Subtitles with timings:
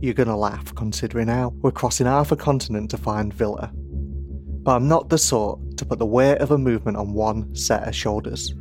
[0.00, 3.70] you're gonna laugh considering how we're crossing half a continent to find Villa.
[3.74, 7.86] But I'm not the sort to put the weight of a movement on one set
[7.86, 8.54] of shoulders.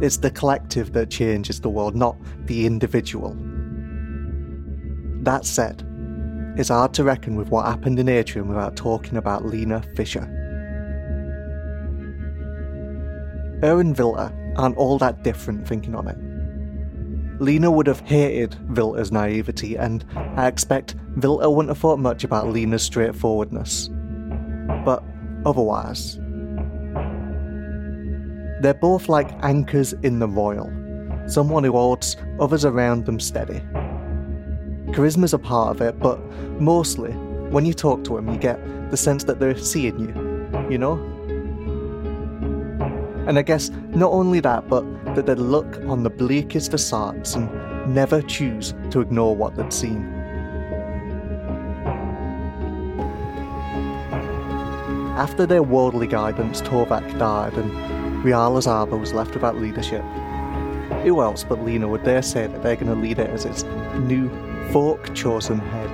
[0.00, 2.16] It's the collective that changes the world, not
[2.46, 3.34] the individual.
[5.22, 5.82] That said,
[6.56, 10.26] it's hard to reckon with what happened in Atrium without talking about Lena Fisher.
[13.62, 16.18] Her and Villa aren't all that different thinking on it.
[17.40, 20.04] Lena would have hated Villa's naivety, and
[20.36, 23.90] I expect Villa wouldn't have thought much about Lena's straightforwardness.
[24.84, 25.02] But
[25.44, 26.16] otherwise,
[28.60, 30.72] they're both like anchors in the royal,
[31.26, 33.60] someone who holds others around them steady.
[34.92, 36.20] Charisma's a part of it, but
[36.60, 37.10] mostly,
[37.50, 38.60] when you talk to them, you get
[38.90, 41.13] the sense that they're seeing you, you know?
[43.26, 47.48] And I guess not only that, but that they'd look on the bleakest facades and
[47.94, 50.12] never choose to ignore what they'd seen.
[55.16, 60.02] After their worldly guidance, Torvak died and Riala's Arbor was left without leadership.
[61.04, 63.62] Who else but Lena would dare say that they're going to lead it as its
[64.00, 64.28] new
[64.72, 65.90] folk chosen head?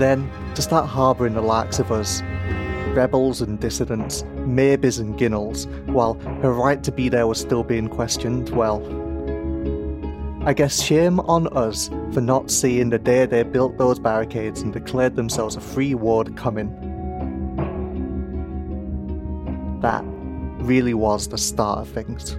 [0.00, 2.22] Then, to start harbouring the likes of us,
[2.94, 7.88] rebels and dissidents, maybes and ginnels, while her right to be there was still being
[7.88, 8.80] questioned, well,
[10.44, 14.72] I guess shame on us for not seeing the day they built those barricades and
[14.72, 16.70] declared themselves a free ward coming.
[19.82, 20.02] That
[20.64, 22.36] really was the start of things.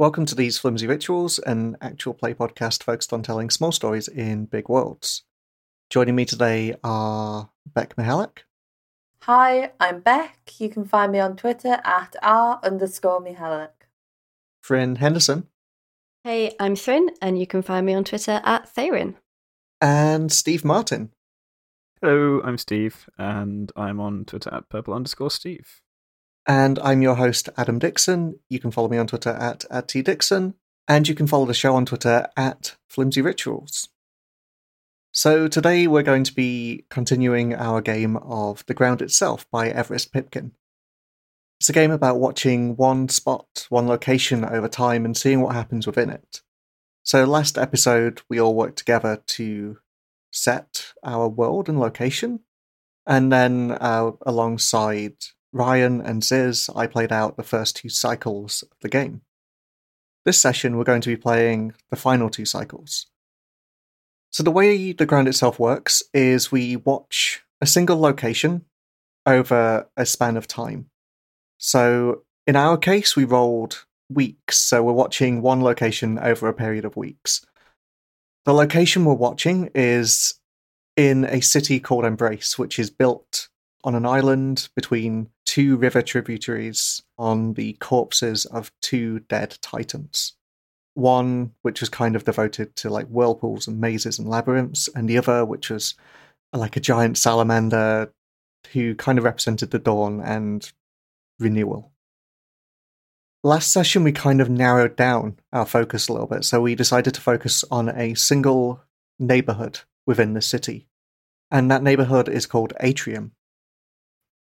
[0.00, 4.46] Welcome to These Flimsy Rituals, an actual play podcast focused on telling small stories in
[4.46, 5.24] big worlds.
[5.90, 8.38] Joining me today are Beck Mihalik.
[9.24, 10.38] Hi, I'm Beck.
[10.58, 13.88] You can find me on Twitter at r underscore Mihalik.
[14.64, 15.48] Thrin Henderson.
[16.24, 19.16] Hey, I'm Thrin, and you can find me on Twitter at Therin.
[19.82, 21.10] And Steve Martin.
[22.00, 25.82] Hello, I'm Steve, and I'm on Twitter at purple underscore Steve.
[26.46, 28.38] And I'm your host, Adam Dixon.
[28.48, 30.54] You can follow me on Twitter at, at tdixon,
[30.88, 33.88] and you can follow the show on Twitter at Flimsy Rituals.
[35.12, 40.12] So today we're going to be continuing our game of The Ground Itself by Everest
[40.12, 40.52] Pipkin.
[41.58, 45.86] It's a game about watching one spot, one location over time and seeing what happens
[45.86, 46.42] within it.
[47.02, 49.78] So last episode we all worked together to
[50.32, 52.40] set our world and location,
[53.06, 55.16] and then uh, alongside
[55.52, 59.22] Ryan and Ziz, I played out the first two cycles of the game.
[60.24, 63.06] This session, we're going to be playing the final two cycles.
[64.30, 68.64] So, the way the ground itself works is we watch a single location
[69.26, 70.86] over a span of time.
[71.58, 74.58] So, in our case, we rolled weeks.
[74.58, 77.44] So, we're watching one location over a period of weeks.
[78.44, 80.34] The location we're watching is
[80.96, 83.48] in a city called Embrace, which is built
[83.84, 90.34] on an island between two river tributaries on the corpses of two dead titans.
[90.94, 95.18] One which was kind of devoted to like whirlpools and mazes and labyrinths, and the
[95.18, 95.94] other which was
[96.52, 98.12] like a giant salamander
[98.72, 100.70] who kind of represented the dawn and
[101.38, 101.92] renewal.
[103.42, 107.14] Last session, we kind of narrowed down our focus a little bit, so we decided
[107.14, 108.82] to focus on a single
[109.18, 110.86] neighborhood within the city.
[111.50, 113.32] And that neighborhood is called Atrium.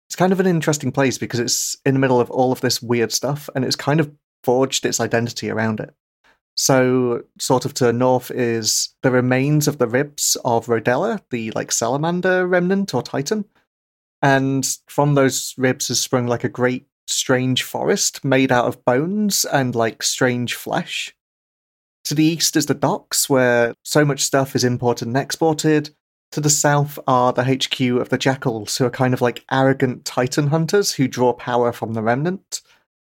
[0.09, 2.81] It's kind of an interesting place because it's in the middle of all of this
[2.81, 4.11] weird stuff and it's kind of
[4.43, 5.93] forged its identity around it.
[6.57, 11.51] So, sort of to the north is the remains of the ribs of Rodella, the
[11.51, 13.45] like salamander remnant or titan.
[14.21, 19.45] And from those ribs has sprung like a great strange forest made out of bones
[19.45, 21.15] and like strange flesh.
[22.05, 25.91] To the east is the docks, where so much stuff is imported and exported.
[26.33, 30.05] To the south are the HQ of the Jackals, who are kind of like arrogant
[30.05, 32.61] titan hunters who draw power from the remnant.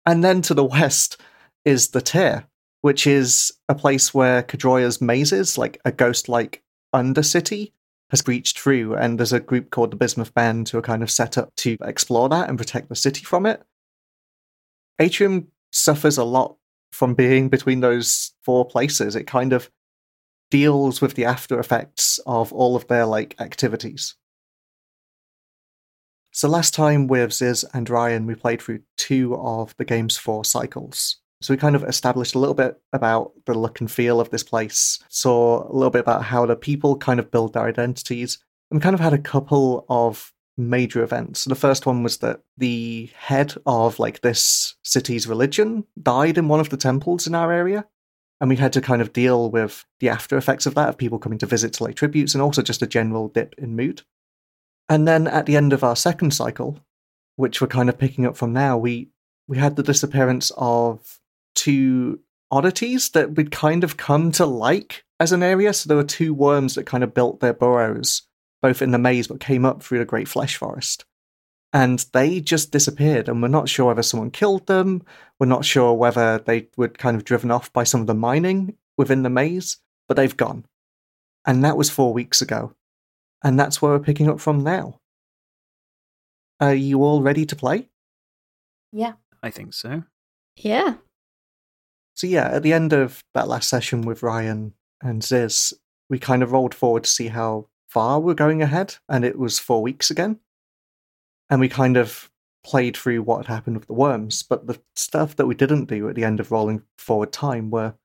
[0.06, 1.22] And then to the west
[1.64, 2.48] is the Tear,
[2.82, 6.64] which is a place where Kadroya's mazes, like a ghost like
[6.94, 7.72] undercity,
[8.10, 11.10] has breached through, and there's a group called the Bismuth Band who are kind of
[11.10, 13.64] set up to explore that and protect the city from it.
[15.00, 16.56] Atrium suffers a lot
[16.92, 19.16] from being between those four places.
[19.16, 19.72] It kind of
[20.54, 24.14] deals with the after effects of all of their like activities.
[26.32, 30.46] So last time with Ziz and Ryan, we played through two of the game's four
[30.46, 31.18] cycles.
[31.42, 34.44] So we kind of established a little bit about the look and feel of this
[34.44, 38.38] place, saw a little bit about how the people kind of build their identities,
[38.70, 41.40] and kind of had a couple of major events.
[41.40, 46.48] So the first one was that the head of like this city's religion died in
[46.48, 47.88] one of the temples in our area.
[48.44, 51.18] And we had to kind of deal with the after effects of that, of people
[51.18, 54.02] coming to visit to lay tributes, and also just a general dip in mood.
[54.90, 56.78] And then at the end of our second cycle,
[57.38, 59.08] which we're kind of picking up from now, we
[59.48, 61.22] we had the disappearance of
[61.56, 62.20] two
[62.52, 65.72] oddities that we'd kind of come to like as an area.
[65.72, 68.24] So there were two worms that kind of built their burrows
[68.62, 71.06] both in the maze but came up through the Great Flesh Forest.
[71.76, 75.04] And they just disappeared, and we're not sure whether someone killed them.
[75.40, 78.78] We're not sure whether they were kind of driven off by some of the mining
[78.96, 79.78] within the maze,
[80.08, 80.66] but they've gone.
[81.46, 82.74] And that was four weeks ago.
[83.44, 85.00] And that's where we're picking up from now.
[86.60, 87.90] Are you all ready to play?
[88.92, 89.14] Yeah.
[89.42, 90.04] I think so.
[90.56, 90.96] Yeah.
[92.14, 95.74] So, yeah, at the end of that last session with Ryan and Ziz,
[96.10, 99.60] we kind of rolled forward to see how far we're going ahead, and it was
[99.60, 100.40] four weeks again.
[101.50, 102.32] And we kind of
[102.64, 106.08] played through what had happened with the worms, but the stuff that we didn't do
[106.08, 107.96] at the end of rolling forward time were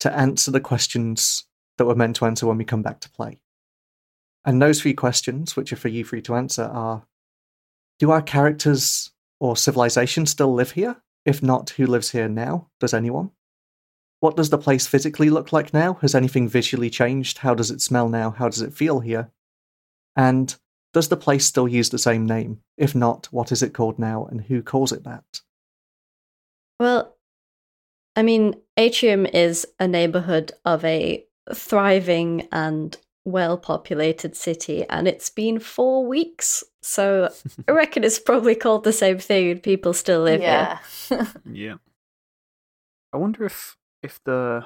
[0.00, 1.44] to answer the questions
[1.78, 3.40] that we're meant to answer when we come back to play.
[4.44, 7.06] And those three questions, which are for you three to answer, are
[7.98, 9.10] Do our characters
[9.40, 11.02] or civilization still live here?
[11.24, 12.68] If not, who lives here now?
[12.80, 13.32] Does anyone?
[14.20, 15.94] What does the place physically look like now?
[15.94, 17.38] Has anything visually changed?
[17.38, 18.30] How does it smell now?
[18.30, 19.30] How does it feel here?
[20.14, 20.56] And
[20.96, 22.62] does the place still use the same name?
[22.78, 25.42] If not, what is it called now and who calls it that?
[26.80, 27.14] Well,
[28.16, 31.22] I mean, Atrium is a neighborhood of a
[31.52, 32.96] thriving and
[33.26, 36.64] well populated city, and it's been four weeks.
[36.80, 37.28] So
[37.68, 39.58] I reckon it's probably called the same thing.
[39.58, 40.78] People still live yeah.
[41.10, 41.28] here.
[41.44, 41.74] Yeah.
[43.12, 44.64] I wonder if if the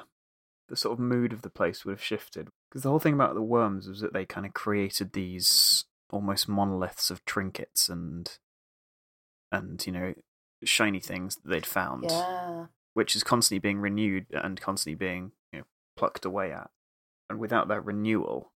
[0.69, 3.35] the sort of mood of the place would have shifted because the whole thing about
[3.35, 8.37] the worms was that they kind of created these almost monoliths of trinkets and
[9.51, 10.13] and you know
[10.63, 12.67] shiny things that they'd found Yeah.
[12.93, 15.65] which is constantly being renewed and constantly being you know
[15.97, 16.69] plucked away at
[17.29, 18.51] and without that renewal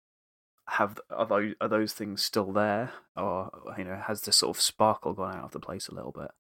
[0.68, 4.60] have are those, are those things still there or you know has the sort of
[4.62, 6.30] sparkle gone out of the place a little bit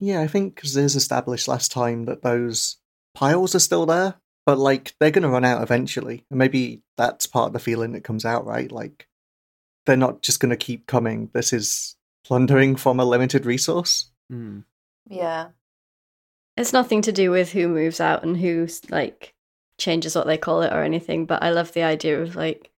[0.00, 2.78] Yeah, I think Ziz established last time that those
[3.14, 4.14] piles are still there,
[4.46, 6.24] but like they're going to run out eventually.
[6.30, 8.72] And maybe that's part of the feeling that comes out, right?
[8.72, 9.06] Like
[9.86, 11.30] they're not just going to keep coming.
[11.32, 14.10] This is plundering from a limited resource.
[14.32, 14.64] mm.
[15.08, 15.48] Yeah.
[16.56, 19.34] It's nothing to do with who moves out and who like
[19.78, 22.70] changes what they call it or anything, but I love the idea of like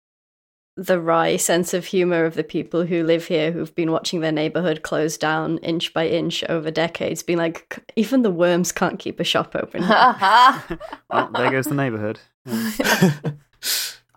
[0.76, 4.32] the wry sense of humor of the people who live here who've been watching their
[4.32, 9.20] neighborhood close down inch by inch over decades, being like, even the worms can't keep
[9.20, 9.82] a shop open.
[9.82, 10.62] well,
[11.34, 13.10] there goes the neighborhood Yeah.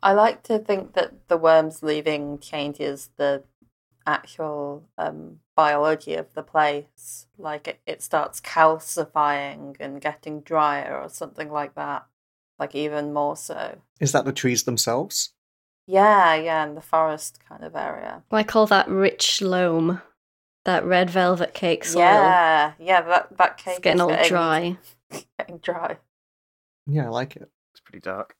[0.06, 3.44] I like to think that the worms leaving changes the
[4.06, 7.26] actual um, biology of the place.
[7.40, 12.06] Like it, it starts calcifying and getting drier or something like that.
[12.60, 13.80] Like even more so.
[14.00, 15.34] Is that the trees themselves?
[15.88, 18.22] Yeah, yeah, in the forest kind of area.
[18.30, 20.04] like all that rich loam,
[20.66, 22.02] that red velvet cake soil.
[22.04, 24.78] Yeah, yeah, that that cake It's getting is all getting, dry.
[25.40, 25.98] Getting dry.
[26.86, 27.50] Yeah, I like it.
[27.74, 28.36] it's pretty dark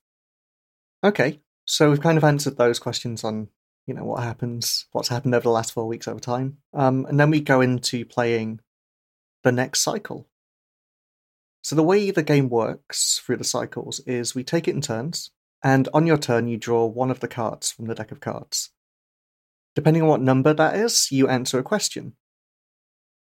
[1.04, 3.50] Okay, so we've kind of answered those questions on,
[3.88, 6.58] you know, what happens, what's happened over the last four weeks over time.
[6.74, 8.60] Um, and then we go into playing
[9.44, 10.28] the next cycle.
[11.64, 15.32] So the way the game works through the cycles is we take it in turns,
[15.64, 18.70] and on your turn you draw one of the cards from the deck of cards.
[19.74, 22.14] Depending on what number that is, you answer a question.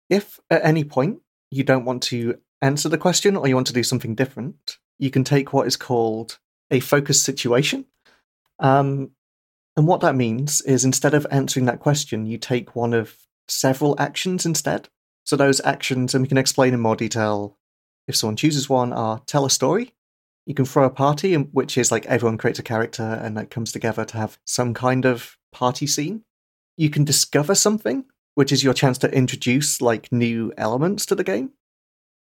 [0.09, 1.19] If at any point
[1.51, 5.11] you don't want to answer the question or you want to do something different, you
[5.11, 6.39] can take what is called
[6.71, 7.85] a focus situation.
[8.60, 9.12] Um,
[9.75, 13.17] and what that means is instead of answering that question, you take one of
[13.48, 14.89] several actions instead.
[15.24, 17.57] So those actions, and we can explain in more detail
[18.07, 19.93] if someone chooses one, are tell a story.
[20.45, 23.72] You can throw a party, which is like everyone creates a character and that comes
[23.72, 26.24] together to have some kind of party scene.
[26.75, 28.05] You can discover something,
[28.36, 31.51] which is your chance to introduce like new elements to the game.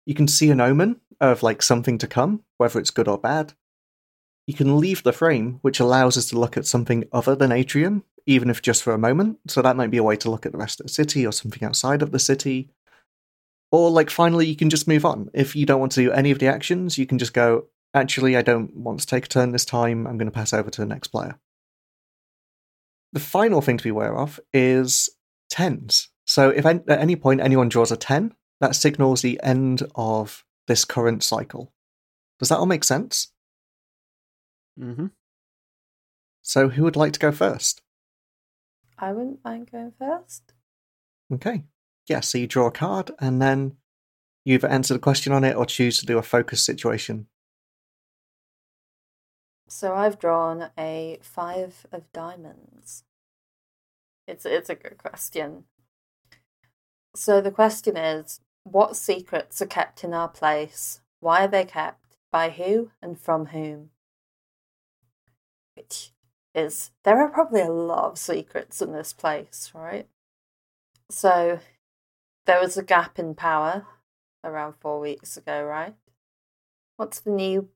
[0.06, 3.52] You can see an omen of like something to come, whether it's good or bad.
[4.48, 8.02] You can leave the frame, which allows us to look at something other than Atrium,
[8.24, 9.40] even if just for a moment.
[9.46, 11.32] So that might be a way to look at the rest of the city or
[11.32, 12.70] something outside of the city.
[13.70, 15.28] Or, like, finally, you can just move on.
[15.34, 18.38] If you don't want to do any of the actions, you can just go, actually,
[18.38, 20.06] I don't want to take a turn this time.
[20.06, 21.38] I'm going to pass over to the next player.
[23.12, 25.10] The final thing to be aware of is
[25.50, 26.08] tens.
[26.24, 30.86] So if at any point anyone draws a 10, that signals the end of this
[30.86, 31.70] current cycle.
[32.38, 33.30] Does that all make sense?
[34.78, 35.06] Mm-hmm.
[36.42, 37.82] So, who would like to go first?
[38.98, 40.52] I wouldn't mind going first.
[41.32, 41.64] Okay.
[42.08, 43.76] Yeah, so you draw a card and then
[44.44, 47.26] you either answer the question on it or choose to do a focus situation.
[49.68, 53.04] So I've drawn a five of diamonds.
[54.26, 55.64] It's it's a good question.
[57.14, 61.00] So the question is, what secrets are kept in our place?
[61.20, 62.16] Why are they kept?
[62.30, 63.90] By who and from whom?
[65.78, 66.10] Which
[66.54, 70.08] is there are probably a lot of secrets in this place, right?
[71.10, 71.60] So
[72.46, 73.86] there was a gap in power
[74.42, 75.94] around four weeks ago, right?
[76.96, 77.68] What's the new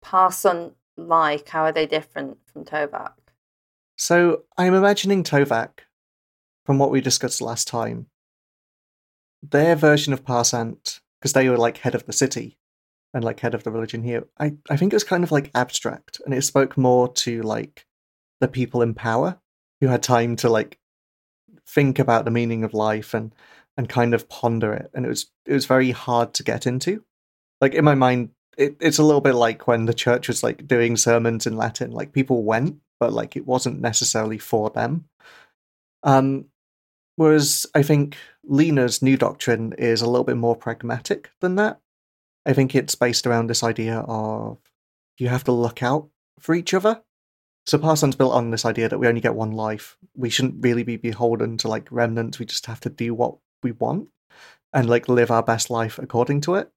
[0.00, 1.50] Parson like?
[1.50, 3.12] How are they different from Tovak?
[3.96, 5.80] So, I'm imagining Tovak,
[6.64, 8.06] from what we discussed last time,
[9.42, 12.58] their version of Parsant, because they were like head of the city
[13.14, 15.50] and like head of the religion here, I, I think it was kind of like
[15.54, 17.86] abstract and it spoke more to like
[18.40, 19.38] the people in power
[19.80, 20.78] who had time to like
[21.66, 23.34] think about the meaning of life and
[23.76, 27.04] and kind of ponder it and it was it was very hard to get into.
[27.60, 30.66] Like in my mind it, it's a little bit like when the church was like
[30.66, 35.06] doing sermons in latin like people went but like it wasn't necessarily for them.
[36.02, 36.46] Um
[37.16, 41.80] whereas i think lena's new doctrine is a little bit more pragmatic than that
[42.46, 44.58] i think it's based around this idea of
[45.18, 46.08] you have to look out
[46.38, 47.02] for each other
[47.66, 49.96] so Parson's built on this idea that we only get one life.
[50.14, 52.38] We shouldn't really be beholden to like remnants.
[52.38, 54.08] We just have to do what we want
[54.72, 56.70] and like live our best life according to it.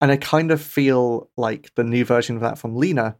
[0.00, 3.16] And I kind of feel like the new version of that from Lena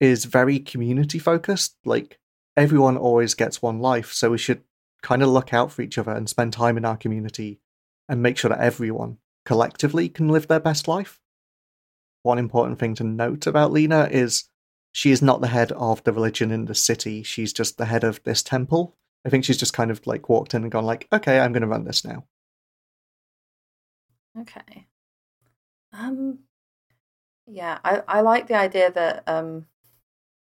[0.00, 1.76] is very community focused.
[1.84, 2.18] Like
[2.56, 4.62] everyone always gets one life, so we should
[5.02, 7.60] kind of look out for each other and spend time in our community
[8.08, 11.20] and make sure that everyone collectively can live their best life.
[12.22, 14.48] One important thing to note about Lena is
[14.92, 17.22] she is not the head of the religion in the city.
[17.22, 18.96] She's just the head of this temple.
[19.24, 21.62] I think she's just kind of like walked in and gone like, okay, I'm going
[21.62, 22.24] to run this now.
[24.38, 24.86] Okay.
[25.92, 26.40] Um.
[27.46, 29.66] Yeah, I I like the idea that um,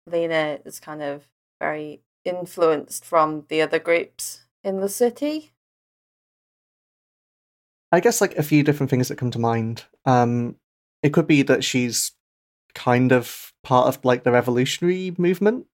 [0.06, 1.28] Lena is kind of
[1.60, 5.54] very influenced from the other groups in the city.
[7.94, 9.84] I guess like a few different things that come to mind.
[10.04, 10.56] Um,
[11.04, 12.12] it could be that she's
[12.74, 15.68] kind of part of like the revolutionary movement,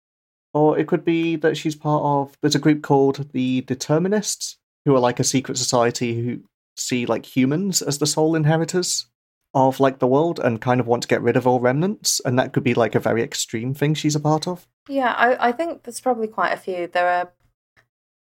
[0.53, 2.37] or it could be that she's part of.
[2.43, 6.41] There's a group called the Determinists, who are like a secret society who
[6.77, 9.07] see like humans as the sole inheritors
[9.55, 12.37] of like the world and kind of want to get rid of all remnants, and
[12.37, 14.67] that could be like a very extreme thing she's a part of.
[14.89, 16.89] Yeah, I I think there's probably quite a few.
[16.89, 17.33] There are,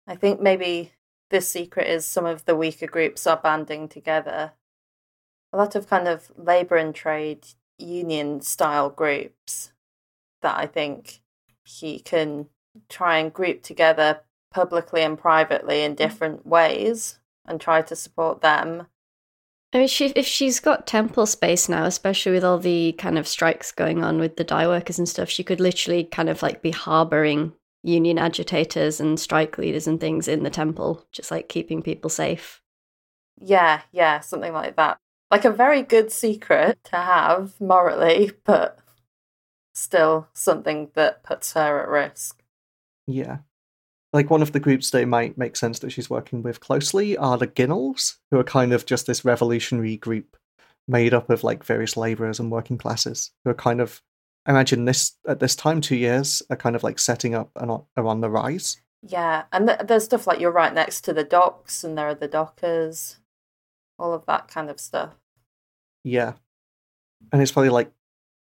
[0.07, 0.93] I think maybe
[1.33, 4.53] this secret is some of the weaker groups are banding together.
[5.53, 7.49] A lot of kind of labor and trade
[7.79, 9.73] union style groups
[10.43, 11.21] that I think
[11.65, 12.47] he can
[12.89, 14.21] try and group together
[14.53, 15.97] publicly and privately in mm.
[15.97, 18.87] different ways and try to support them.
[19.73, 23.27] I mean, she, if she's got temple space now, especially with all the kind of
[23.27, 26.61] strikes going on with the dye workers and stuff, she could literally kind of like
[26.61, 31.83] be harboring union agitators and strike leaders and things in the temple, just like keeping
[31.83, 32.62] people safe.
[33.39, 34.99] Yeah, yeah, something like that
[35.33, 38.79] like a very good secret to have morally, but
[39.75, 42.43] still something that puts her at risk.
[43.07, 43.39] Yeah.
[44.12, 47.39] Like one of the groups that might make sense that she's working with closely are
[47.39, 50.37] the Ginnels, who are kind of just this revolutionary group
[50.87, 54.03] made up of like various laborers and working classes who are kind of
[54.47, 57.71] I imagine this at this time two years are kind of like setting up and
[57.71, 58.81] are on the rise.
[59.03, 62.15] Yeah, and th- there's stuff like you're right next to the docks, and there are
[62.15, 63.19] the dockers,
[63.99, 65.15] all of that kind of stuff.
[66.05, 66.35] Yeah.
[67.33, 67.93] And it's probably like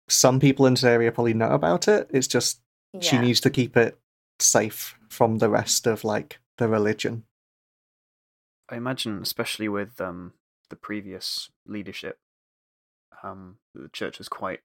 [0.09, 2.09] some people in this area probably know about it.
[2.13, 2.61] It's just
[2.93, 3.01] yeah.
[3.01, 3.99] she needs to keep it
[4.41, 7.25] safe from the rest of like the religion.
[8.69, 10.35] I imagine, especially with um,
[10.71, 12.19] the previous leadership,
[13.23, 14.61] um, the church was quite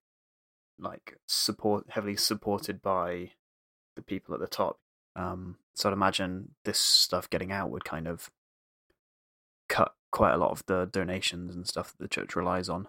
[0.80, 3.32] like support heavily supported by
[3.96, 4.80] the people at the top.
[5.16, 8.32] Um, so I'd imagine this stuff getting out would kind of
[9.70, 12.88] cut quite a lot of the donations and stuff that the church relies on.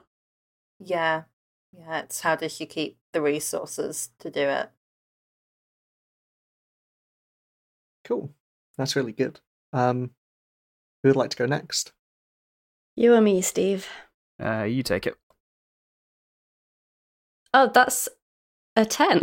[0.79, 1.23] Yeah.
[1.73, 4.71] Yeah, it's how does she keep the resources to do it?
[8.05, 8.33] Cool.
[8.77, 9.41] That's really good.
[9.73, 10.11] Um
[11.03, 11.93] who would like to go next?
[12.97, 13.89] You or me, Steve?
[14.43, 15.17] Uh you take it.
[17.55, 18.09] Oh, that's
[18.75, 19.21] a 10.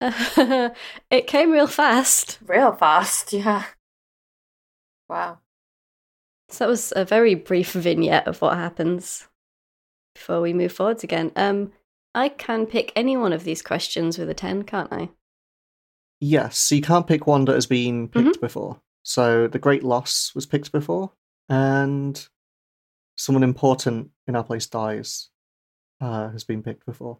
[1.10, 2.38] it came real fast.
[2.46, 3.64] Real fast, yeah.
[5.08, 5.40] Wow.
[6.50, 9.26] So that was a very brief vignette of what happens.
[10.14, 11.32] before we move forwards again.
[11.34, 11.72] Um,
[12.14, 15.10] I can pick any one of these questions with a 10, can't I?
[16.20, 18.80] Yes, you can't pick one that has been picked before.
[19.02, 21.10] So the Great Loss was picked before,
[21.48, 22.28] and
[23.16, 25.30] someone important in our place dies
[26.00, 27.18] uh, has been picked before.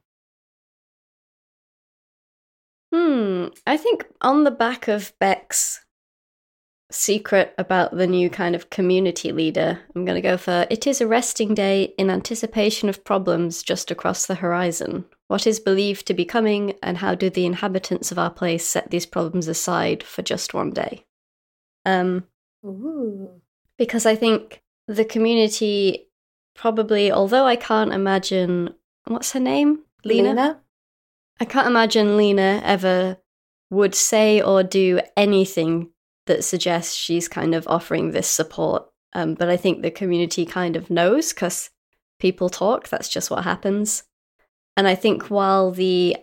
[2.93, 3.47] Hmm.
[3.67, 5.85] I think on the back of Beck's
[6.91, 11.01] secret about the new kind of community leader, I'm going to go for it is
[11.01, 15.05] a resting day in anticipation of problems just across the horizon.
[15.27, 18.91] What is believed to be coming, and how do the inhabitants of our place set
[18.91, 21.05] these problems aside for just one day?
[21.85, 22.25] Um,
[22.65, 23.43] Ooh.
[23.77, 26.08] because I think the community
[26.59, 28.75] probably, although I can't imagine
[29.07, 30.61] what's her name, Lena.
[31.41, 33.19] I can't imagine Lena ever
[33.71, 35.91] would say or do anything
[36.27, 38.87] that suggests she's kind of offering this support.
[39.15, 41.71] Um, but I think the community kind of knows because
[42.19, 42.89] people talk.
[42.89, 44.03] That's just what happens.
[44.77, 46.17] And I think while the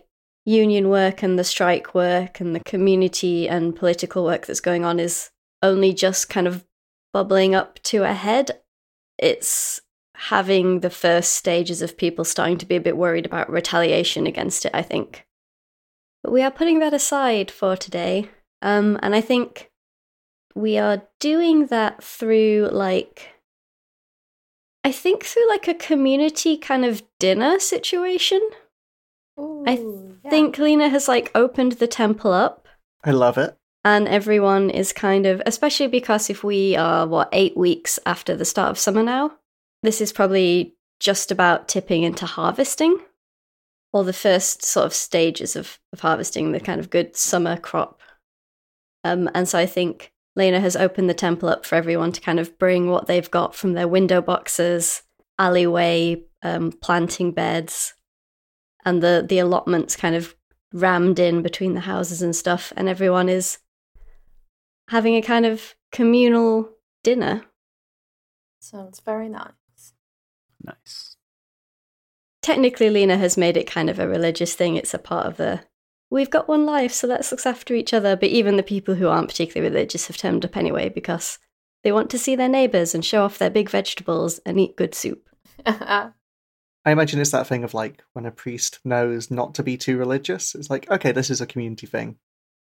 [0.44, 5.00] union work and the strike work and the community and political work that's going on
[5.00, 5.30] is
[5.62, 6.64] only just kind of
[7.12, 8.60] bubbling up to a head,
[9.18, 9.80] it's
[10.16, 14.64] having the first stages of people starting to be a bit worried about retaliation against
[14.64, 15.26] it, I think.
[16.22, 18.28] But we are putting that aside for today.
[18.62, 19.70] Um, and I think
[20.54, 23.28] we are doing that through like
[24.84, 28.40] I think through like a community kind of dinner situation.
[29.38, 30.30] I Ooh, yeah.
[30.30, 32.68] think Lena has like opened the temple up
[33.04, 33.54] I love it.
[33.84, 38.46] and everyone is kind of especially because if we are what 8 weeks after the
[38.46, 39.32] start of summer now,
[39.86, 42.98] this is probably just about tipping into harvesting
[43.92, 48.00] or the first sort of stages of, of harvesting the kind of good summer crop.
[49.04, 52.40] Um, and so I think Lena has opened the temple up for everyone to kind
[52.40, 55.02] of bring what they've got from their window boxes,
[55.38, 57.94] alleyway, um, planting beds,
[58.84, 60.34] and the the allotments kind of
[60.72, 63.58] rammed in between the houses and stuff, and everyone is
[64.90, 66.70] having a kind of communal
[67.02, 67.44] dinner.
[68.60, 69.52] Sounds very nice.
[70.66, 71.16] Nice.
[72.42, 74.76] Technically, Lena has made it kind of a religious thing.
[74.76, 75.62] It's a part of the
[76.10, 78.14] we've got one life, so let's look after each other.
[78.16, 81.38] But even the people who aren't particularly religious have turned up anyway because
[81.82, 84.94] they want to see their neighbours and show off their big vegetables and eat good
[84.94, 85.28] soup.
[85.66, 89.96] I imagine it's that thing of like when a priest knows not to be too
[89.96, 90.54] religious.
[90.54, 92.16] It's like, okay, this is a community thing.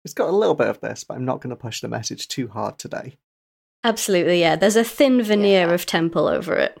[0.03, 2.27] It's got a little bit of this, but I'm not going to push the message
[2.27, 3.17] too hard today.
[3.83, 4.55] Absolutely, yeah.
[4.55, 5.73] There's a thin veneer Yeah.
[5.73, 6.79] of temple over it.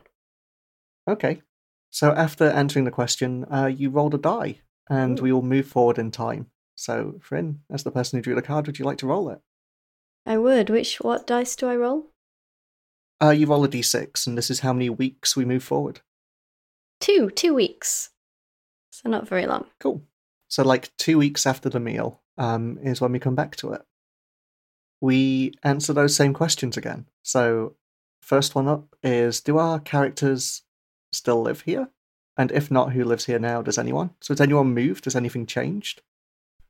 [1.07, 1.41] Okay.
[1.89, 5.23] So after answering the question, uh, you rolled a die, and Ooh.
[5.23, 6.47] we will move forward in time.
[6.75, 9.39] So, Thrin, as the person who drew the card, would you like to roll it?
[10.27, 10.69] I would.
[10.69, 12.11] Which what dice do I roll?
[13.19, 16.01] Uh, you roll a d6, and this is how many weeks we move forward.
[16.99, 18.11] Two, two weeks.
[18.91, 19.65] So not very long.
[19.79, 20.03] Cool.
[20.49, 23.81] So, like two weeks after the meal um, is when we come back to it.
[25.01, 27.07] We answer those same questions again.
[27.23, 27.75] So,
[28.21, 30.61] first one up is Do our characters
[31.11, 31.89] still live here?
[32.37, 33.61] And if not, who lives here now?
[33.61, 34.11] Does anyone?
[34.21, 35.05] So, has anyone moved?
[35.05, 36.01] Has anything changed?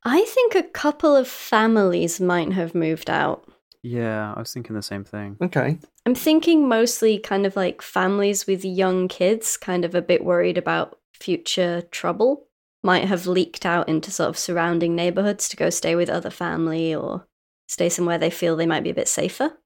[0.03, 3.49] I think a couple of families might have moved out.
[3.83, 5.37] Yeah, I was thinking the same thing.
[5.41, 5.77] Okay.
[6.05, 10.57] I'm thinking mostly kind of like families with young kids, kind of a bit worried
[10.57, 12.47] about future trouble,
[12.83, 16.93] might have leaked out into sort of surrounding neighborhoods to go stay with other family
[16.95, 17.27] or
[17.67, 19.57] stay somewhere they feel they might be a bit safer.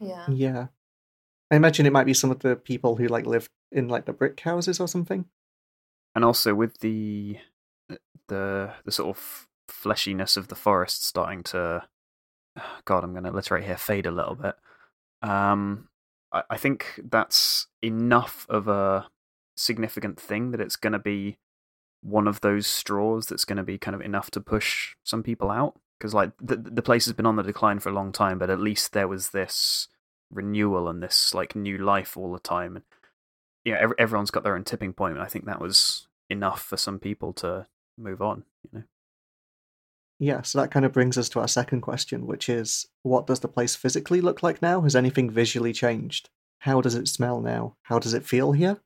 [0.00, 0.26] Yeah.
[0.28, 0.66] Yeah.
[1.50, 4.12] I imagine it might be some of the people who like live in like the
[4.12, 5.26] brick houses or something.
[6.14, 7.38] And also with the
[8.28, 11.84] the the sort of fleshiness of the forest starting to
[12.84, 14.54] God, I'm going to alliterate here, fade a little bit.
[15.22, 15.88] Um,
[16.32, 19.08] I, I think that's enough of a
[19.56, 21.38] significant thing that it's going to be
[22.02, 25.50] one of those straws that's going to be kind of enough to push some people
[25.50, 25.78] out.
[25.98, 28.48] Because like the the place has been on the decline for a long time, but
[28.48, 29.88] at least there was this
[30.30, 32.82] renewal and this like new life all the time.
[33.64, 36.62] You know, ev- everyone's got their own tipping point, and I think that was enough
[36.62, 37.66] for some people to
[37.98, 38.44] move on.
[38.64, 38.84] You know.
[40.18, 43.40] Yeah, so that kind of brings us to our second question, which is what does
[43.40, 44.82] the place physically look like now?
[44.82, 46.28] Has anything visually changed?
[46.60, 47.76] How does it smell now?
[47.84, 48.78] How does it feel here?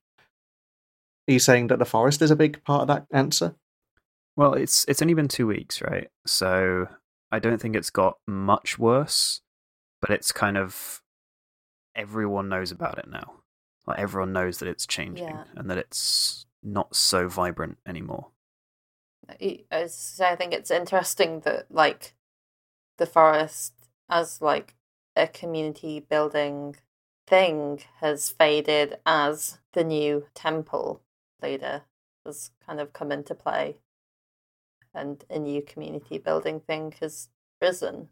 [1.28, 3.56] Are you saying that the forest is a big part of that answer?
[4.37, 6.08] Well, it's it's only been two weeks, right?
[6.26, 6.88] So
[7.32, 9.40] I don't think it's got much worse,
[10.00, 11.02] but it's kind of
[11.96, 13.43] everyone knows about it now.
[13.86, 15.44] Like everyone knows that it's changing Yeah.
[15.56, 18.28] and that it's not so vibrant anymore.
[19.28, 22.14] I as I say, I think it's interesting that like
[22.98, 23.72] the forest
[24.08, 24.74] as like
[25.16, 26.76] a community building
[27.26, 31.02] thing has faded as the new temple
[31.42, 31.82] leader
[32.24, 33.76] has kind of come into play
[34.94, 37.28] and a new community building thing has
[37.60, 38.08] risen.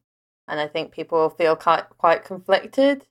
[0.49, 3.07] And I think people feel quite, quite conflicted.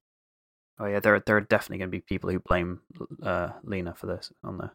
[0.81, 2.81] Oh yeah, there are, there are definitely going to be people who blame
[3.21, 4.71] uh, Lena for this on there.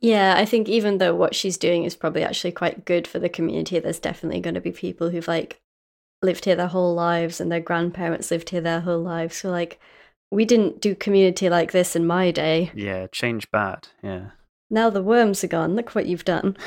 [0.00, 3.28] Yeah, I think even though what she's doing is probably actually quite good for the
[3.28, 5.60] community, there's definitely going to be people who've like
[6.22, 9.36] lived here their whole lives and their grandparents lived here their whole lives.
[9.36, 9.78] So like
[10.30, 12.70] we didn't do community like this in my day.
[12.74, 13.88] Yeah, change bad.
[14.02, 14.30] Yeah.
[14.70, 15.76] Now the worms are gone.
[15.76, 16.56] Look what you've done.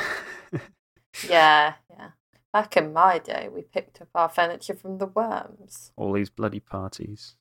[1.28, 2.10] Yeah, yeah.
[2.54, 5.92] Back in my day, we picked up our furniture from the worms.
[5.96, 7.36] All these bloody parties.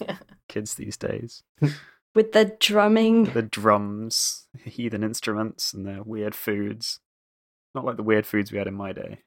[0.00, 0.16] Yeah.
[0.48, 1.42] Kids these days.
[2.14, 3.24] With the drumming.
[3.24, 7.00] the drums, heathen instruments, and their weird foods.
[7.74, 9.20] Not like the weird foods we had in my day.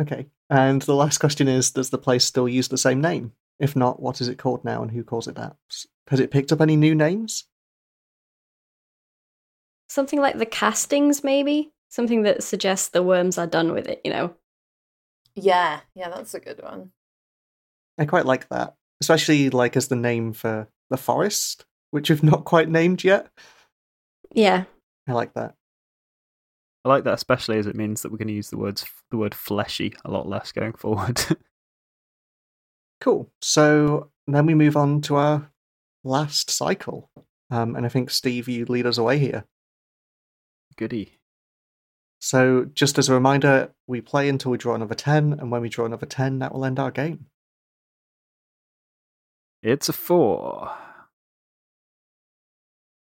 [0.00, 0.26] Okay.
[0.48, 3.32] And the last question is Does the place still use the same name?
[3.58, 5.56] If not, what is it called now and who calls it that?
[6.08, 7.44] Has it picked up any new names?
[9.88, 11.72] Something like the castings, maybe?
[11.88, 14.34] Something that suggests the worms are done with it, you know?
[15.34, 16.92] Yeah, yeah, that's a good one.
[17.98, 22.44] I quite like that, especially like as the name for the forest, which we've not
[22.44, 23.28] quite named yet.
[24.32, 24.64] Yeah.
[25.08, 25.54] I like that.
[26.84, 29.18] I like that especially as it means that we're going to use the words the
[29.18, 31.20] word fleshy a lot less going forward.
[33.00, 33.30] Cool.
[33.40, 35.50] So then we move on to our
[36.04, 37.10] last cycle.
[37.50, 39.44] Um, and I think, Steve, you lead us away here.
[40.76, 41.18] Goody.
[42.20, 45.70] So, just as a reminder, we play until we draw another 10, and when we
[45.70, 47.26] draw another 10, that will end our game.
[49.62, 50.70] It's a four.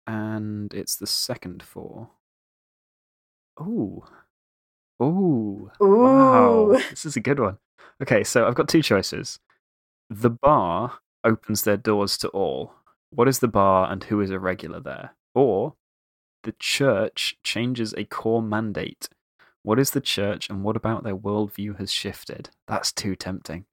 [0.05, 2.09] And it's the second four.
[3.61, 4.03] Ooh.
[5.01, 5.71] Ooh.
[5.79, 6.77] Wow.
[6.89, 7.57] This is a good one.
[8.01, 9.39] Okay, so I've got two choices.
[10.09, 12.73] The bar opens their doors to all.
[13.11, 15.15] What is the bar and who is a regular there?
[15.33, 15.75] Or
[16.43, 19.09] the church changes a core mandate.
[19.63, 22.49] What is the church and what about their worldview has shifted?
[22.67, 23.65] That's too tempting.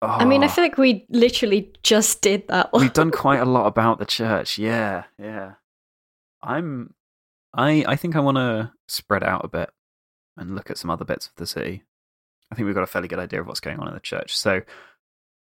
[0.00, 0.06] Oh.
[0.06, 2.82] I mean, I feel like we literally just did that one.
[2.82, 4.58] We've done quite a lot about the church.
[4.58, 5.54] Yeah, yeah.
[6.42, 6.94] I'm
[7.52, 9.70] I I think I want to spread out a bit
[10.36, 11.82] and look at some other bits of the city.
[12.50, 14.36] I think we've got a fairly good idea of what's going on in the church.
[14.36, 14.62] So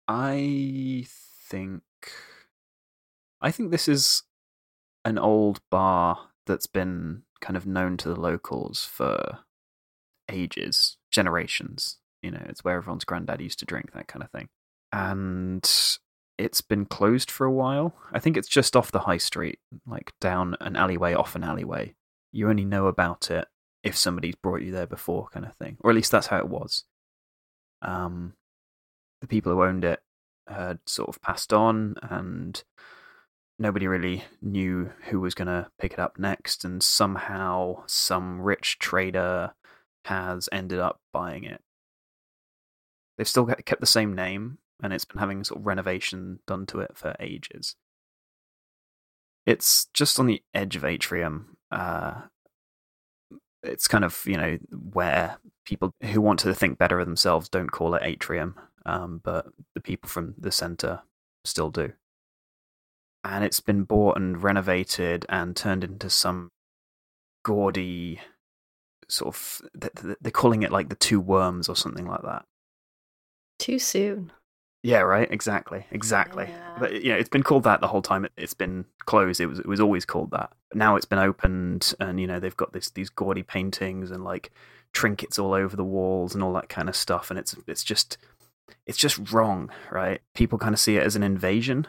[0.09, 1.07] I
[1.49, 1.83] think
[3.41, 4.23] I think this is
[5.05, 9.41] an old bar that's been kind of known to the locals for
[10.31, 11.99] ages, generations.
[12.23, 14.49] You know, it's where everyone's granddad used to drink, that kind of thing.
[14.93, 15.69] And
[16.39, 17.95] it's been closed for a while.
[18.13, 21.95] I think it's just off the high street, like down an alleyway, off an alleyway.
[22.33, 23.47] You only know about it
[23.83, 25.77] if somebody's brought you there before, kind of thing.
[25.81, 26.85] Or at least that's how it was.
[27.83, 28.35] Um,
[29.21, 30.01] the people who owned it
[30.47, 32.63] had sort of passed on, and
[33.59, 36.65] nobody really knew who was going to pick it up next.
[36.65, 39.55] And somehow, some rich trader
[40.05, 41.61] has ended up buying it.
[43.19, 46.81] They've still kept the same name, and it's been having sort of renovation done to
[46.81, 47.75] it for ages.
[49.45, 51.57] It's just on the edge of Atrium.
[51.71, 52.23] Uh,
[53.65, 54.59] it's kind of you know
[54.93, 58.55] where people who want to think better of themselves don't call it Atrium,
[58.87, 61.01] um, but the people from the center
[61.45, 61.93] still do.
[63.25, 66.51] And it's been bought and renovated and turned into some
[67.45, 68.21] gaudy
[69.09, 69.63] sort of.
[69.81, 72.45] th- th- They're calling it like the two worms or something like that.
[73.59, 74.33] Too soon.
[74.83, 75.29] Yeah, right.
[75.31, 75.87] Exactly.
[75.90, 76.47] Exactly.
[76.49, 76.77] Yeah.
[76.79, 78.25] But you know, it's been called that the whole time.
[78.25, 79.40] It- It's been closed.
[79.40, 79.59] It was.
[79.59, 80.53] It was always called that.
[80.71, 84.23] But now it's been opened, and you know they've got this these gaudy paintings and
[84.23, 84.53] like
[84.92, 87.31] trinkets all over the walls and all that kind of stuff.
[87.31, 88.18] And it's it's just
[88.87, 90.21] it's just wrong, right?
[90.35, 91.87] People kind of see it as an invasion.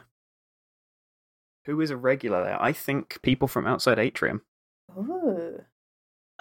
[1.66, 2.62] Who is a regular there?
[2.62, 4.42] I think people from outside Atrium.
[4.98, 5.64] Ooh.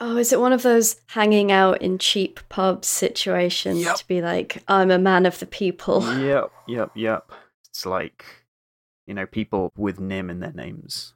[0.00, 3.96] Oh, is it one of those hanging out in cheap pubs situations Yep.
[3.96, 6.00] to be like, I'm a man of the people?
[6.20, 6.52] Yep.
[6.68, 6.90] Yep.
[6.94, 7.32] Yep.
[7.68, 8.24] It's like
[9.06, 11.14] you know people with Nim in their names.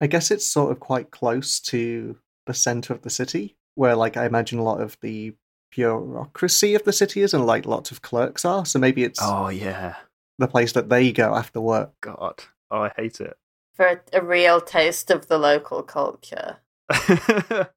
[0.00, 2.16] I guess it's sort of quite close to
[2.46, 5.34] the center of the city, where like I imagine a lot of the
[5.72, 8.64] bureaucracy of the city is and like lots of clerks are.
[8.64, 9.96] So maybe it's Oh yeah.
[10.38, 11.92] the place that they go after work.
[12.00, 12.44] God.
[12.70, 13.36] Oh, I hate it.
[13.74, 16.58] For a, a real taste of the local culture.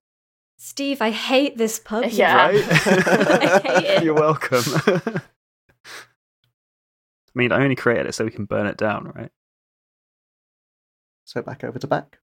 [0.64, 2.04] Steve, I hate this pub.
[2.04, 2.36] you Yeah.
[2.36, 2.44] know.
[2.54, 4.04] I hate it.
[4.04, 4.62] You're welcome.
[4.86, 5.22] I
[7.34, 9.32] mean, I only created it so we can burn it down, right?
[11.26, 12.20] So back over to Beck.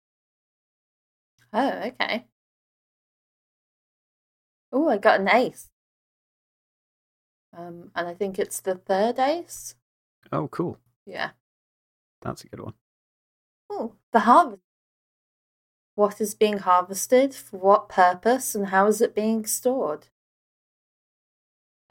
[1.53, 2.27] Oh, okay.
[4.73, 5.69] Oh, I got an ace.
[7.57, 9.75] Um, and I think it's the third ace.
[10.31, 10.79] Oh, cool.
[11.07, 11.31] Yeah.
[12.23, 12.75] That's a good one.
[13.69, 14.63] Oh, the harvest.
[15.99, 20.07] What is being harvested, for what purpose, and how is it being stored?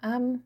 [0.02, 0.44] Um,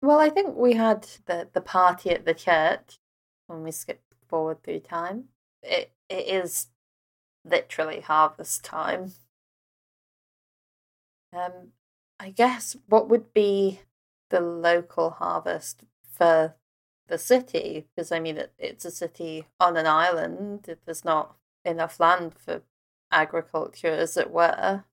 [0.00, 3.00] well, I think we had the, the party at the church
[3.48, 5.24] when we skip forward through time.
[5.60, 6.68] It it is
[7.44, 9.14] literally harvest time.
[11.32, 11.72] Um,
[12.20, 13.80] I guess what would be
[14.30, 16.54] the local harvest for
[17.08, 17.86] the city?
[17.96, 20.66] Because I mean, it, it's a city on an island.
[20.68, 22.62] If there's not enough land for
[23.14, 24.84] agriculture, as it were.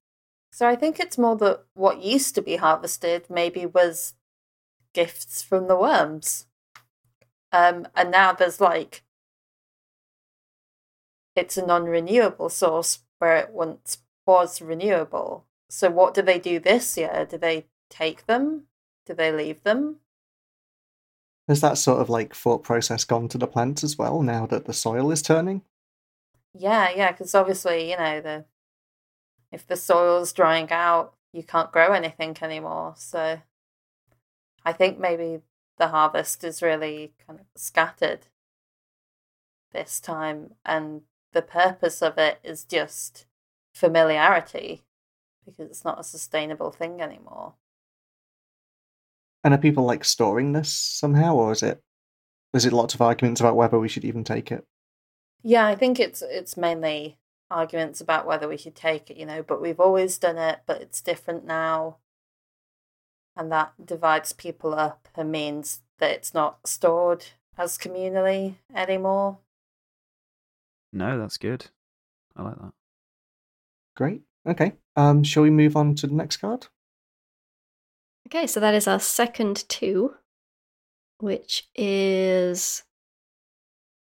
[0.52, 4.14] So I think it's more that what used to be harvested maybe was
[4.92, 6.46] gifts from the worms.
[7.52, 9.02] Um, and now there's like
[11.34, 15.46] it's a non-renewable source where it once was renewable.
[15.70, 17.26] So what do they do this year?
[17.28, 18.64] Do they take them?
[19.06, 19.96] Do they leave them?
[21.48, 24.66] Has that sort of like thought process gone to the plants as well now that
[24.66, 25.62] the soil is turning?
[26.54, 28.44] Yeah, yeah, because obviously, you know, the
[29.50, 32.94] if the soil's drying out, you can't grow anything anymore.
[32.96, 33.40] So
[34.64, 35.40] I think maybe
[35.78, 38.26] the harvest is really kind of scattered
[39.72, 43.26] this time, and the purpose of it is just
[43.74, 44.82] familiarity
[45.44, 47.54] because it's not a sustainable thing anymore.
[49.42, 51.82] And are people like storing this somehow, or is it
[52.54, 54.66] is it lots of arguments about whether we should even take it?
[55.42, 57.18] Yeah, I think it's it's mainly
[57.50, 60.80] arguments about whether we should take it, you know, but we've always done it, but
[60.80, 61.98] it's different now.
[63.36, 67.26] And that divides people up and means that it's not stored
[67.56, 69.38] as communally anymore.
[70.92, 71.66] No, that's good.
[72.36, 72.72] I like that.
[73.96, 74.22] Great.
[74.46, 74.72] Okay.
[74.96, 76.66] Um, shall we move on to the next card?
[78.28, 80.14] Okay, so that is our second two,
[81.18, 82.84] which is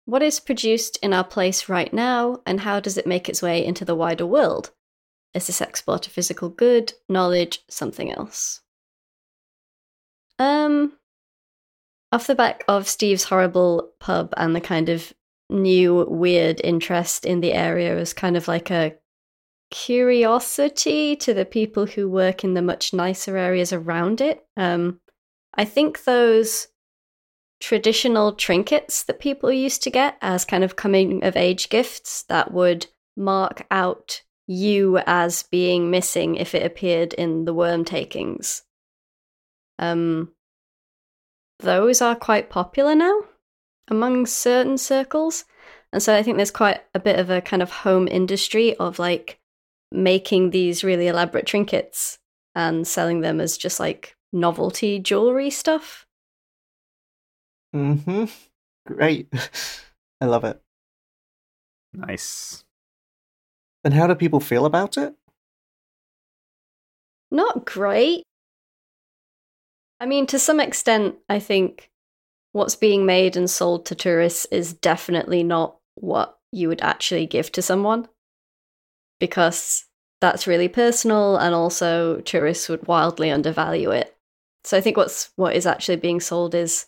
[0.05, 3.65] what is produced in our place right now, and how does it make its way
[3.65, 4.71] into the wider world?
[5.33, 8.61] Is this export a physical good, knowledge, something else?
[10.39, 10.93] Um,
[12.11, 15.13] off the back of Steve's horrible pub and the kind of
[15.49, 18.95] new weird interest in the area as kind of like a
[19.71, 24.45] curiosity to the people who work in the much nicer areas around it.
[24.55, 24.99] Um,
[25.55, 26.67] I think those
[27.59, 32.51] traditional trinkets that people used to get as kind of coming of age gifts that
[32.51, 32.87] would
[33.17, 38.63] mark out you as being missing if it appeared in the worm takings.
[39.79, 40.31] Um,
[41.59, 43.21] those are quite popular now
[43.87, 45.45] among certain circles.
[45.91, 48.99] And so I think there's quite a bit of a kind of home industry of
[48.99, 49.39] like
[49.91, 52.19] making these really elaborate trinkets
[52.53, 56.04] and selling them as just like novelty jewelry stuff.
[57.75, 58.25] Mm-hmm.
[58.87, 59.27] Great.
[60.21, 60.61] I love it.
[61.93, 62.63] Nice.
[63.83, 65.13] And how do people feel about it?
[67.31, 68.23] Not great.
[69.99, 71.89] I mean, to some extent, I think
[72.53, 77.51] what's being made and sold to tourists is definitely not what you would actually give
[77.51, 78.07] to someone
[79.19, 79.85] because
[80.21, 84.15] that's really personal and also tourists would wildly undervalue it.
[84.63, 86.87] So I think what's what is actually being sold is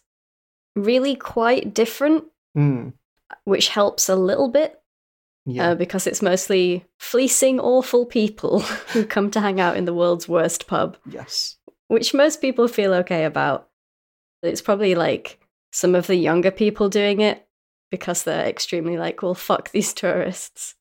[0.84, 2.26] really quite different,
[2.58, 2.94] Mm.
[3.44, 4.80] which helps a little bit
[5.46, 5.70] Yeah.
[5.72, 8.60] uh, because it's mostly fleecing awful people
[8.94, 11.58] who come to hang out in the world's worst pub, yes.
[11.88, 13.70] which most people feel okay about.
[14.44, 15.40] It's probably like
[15.72, 17.48] some of the younger people doing it
[17.92, 20.76] because they're extremely like, well, fuck these tourists.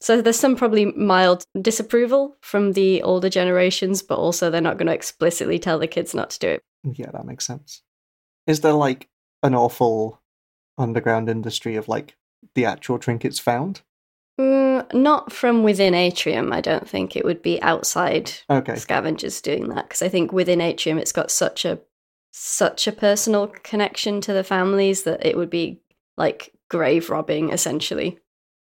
[0.00, 4.88] So there's some probably mild disapproval from the older generations, but also they're not going
[4.88, 6.62] to explicitly tell the kids not to do it.
[6.82, 7.82] Yeah, that makes sense.
[8.46, 9.08] Is there like
[9.44, 10.20] an awful
[10.76, 12.16] underground industry of like
[12.56, 13.82] the actual trinkets found?
[14.40, 18.74] Mm, not from within Atrium, I don't think it would be outside Okay.
[18.74, 21.78] scavengers doing that because I think within Atrium it's got such a
[22.32, 25.80] such a personal connection to the families that it would be
[26.16, 28.18] like grave robbing essentially.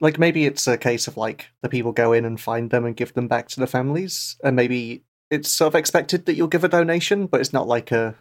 [0.01, 2.97] Like maybe it's a case of like the people go in and find them and
[2.97, 6.65] give them back to the families, and maybe it's sort of expected that you'll give
[6.65, 8.17] a donation, but it's not like a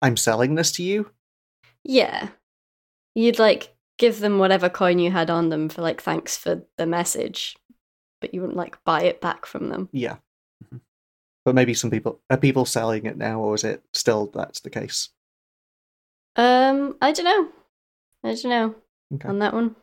[0.00, 1.10] I'm selling this to you.
[1.84, 2.28] Yeah.
[3.14, 6.86] You'd like give them whatever coin you had on them for like thanks for the
[6.86, 7.56] message,
[8.20, 9.88] but you wouldn't like buy it back from them.
[9.92, 10.16] Yeah.
[10.64, 10.80] Mhm.
[11.44, 14.70] But maybe some people are people selling it now, or is it still that's the
[14.70, 15.08] case?
[16.36, 17.48] Um, I don't know.
[18.22, 18.74] I don't know
[19.14, 19.28] Okay.
[19.28, 19.74] on that one.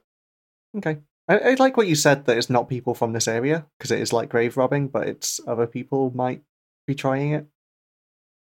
[0.78, 1.00] Okay.
[1.28, 4.00] I, I like what you said that it's not people from this area because it
[4.00, 6.42] is like grave robbing, but it's other people might
[6.86, 7.48] be trying it.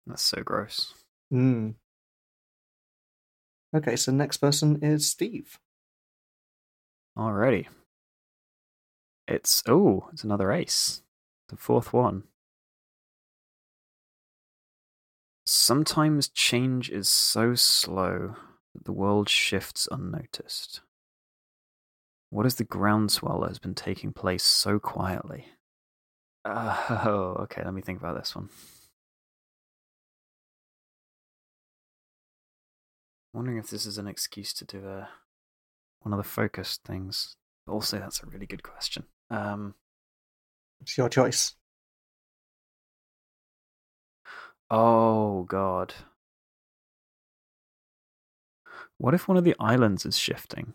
[0.07, 0.93] That's so gross.
[1.29, 1.71] Hmm.
[3.73, 5.59] Okay, so next person is Steve.
[7.17, 7.67] Alrighty.
[9.27, 11.01] It's oh, it's another ace.
[11.49, 12.23] The fourth one.
[15.45, 18.35] Sometimes change is so slow
[18.73, 20.81] that the world shifts unnoticed.
[22.29, 25.47] What is the groundswell that has been taking place so quietly?
[26.43, 28.49] Oh, okay, let me think about this one.
[33.33, 35.09] Wondering if this is an excuse to do a
[36.01, 37.35] one of the focused things.
[37.65, 39.03] But also, that's a really good question.
[39.29, 39.75] Um,
[40.81, 41.55] It's your choice.
[44.69, 45.93] oh God,
[48.97, 50.73] what if one of the islands is shifting?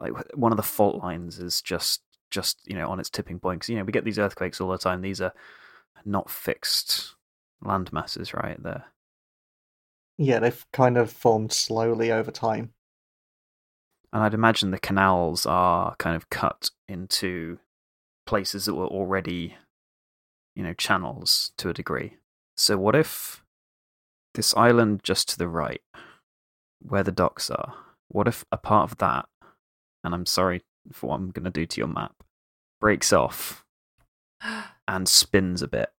[0.00, 3.60] Like one of the fault lines is just just you know on its tipping point.
[3.62, 5.00] Cause, you know we get these earthquakes all the time.
[5.00, 5.32] These are
[6.04, 7.14] not fixed
[7.62, 8.62] land masses, right?
[8.62, 8.84] They're
[10.18, 12.72] Yeah, they've kind of formed slowly over time.
[14.12, 17.58] And I'd imagine the canals are kind of cut into
[18.26, 19.56] places that were already,
[20.56, 22.16] you know, channels to a degree.
[22.56, 23.44] So what if
[24.34, 25.82] this island just to the right,
[26.80, 27.74] where the docks are,
[28.08, 29.26] what if a part of that,
[30.02, 32.14] and I'm sorry for what I'm going to do to your map,
[32.80, 33.64] breaks off
[34.88, 35.90] and spins a bit,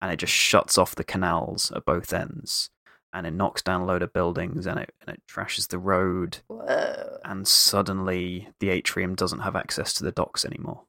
[0.00, 2.70] and it just shuts off the canals at both ends,
[3.18, 6.38] and it knocks down a load of buildings, and it and it trashes the road,
[6.46, 7.18] Whoa.
[7.24, 10.84] and suddenly the atrium doesn't have access to the docks anymore.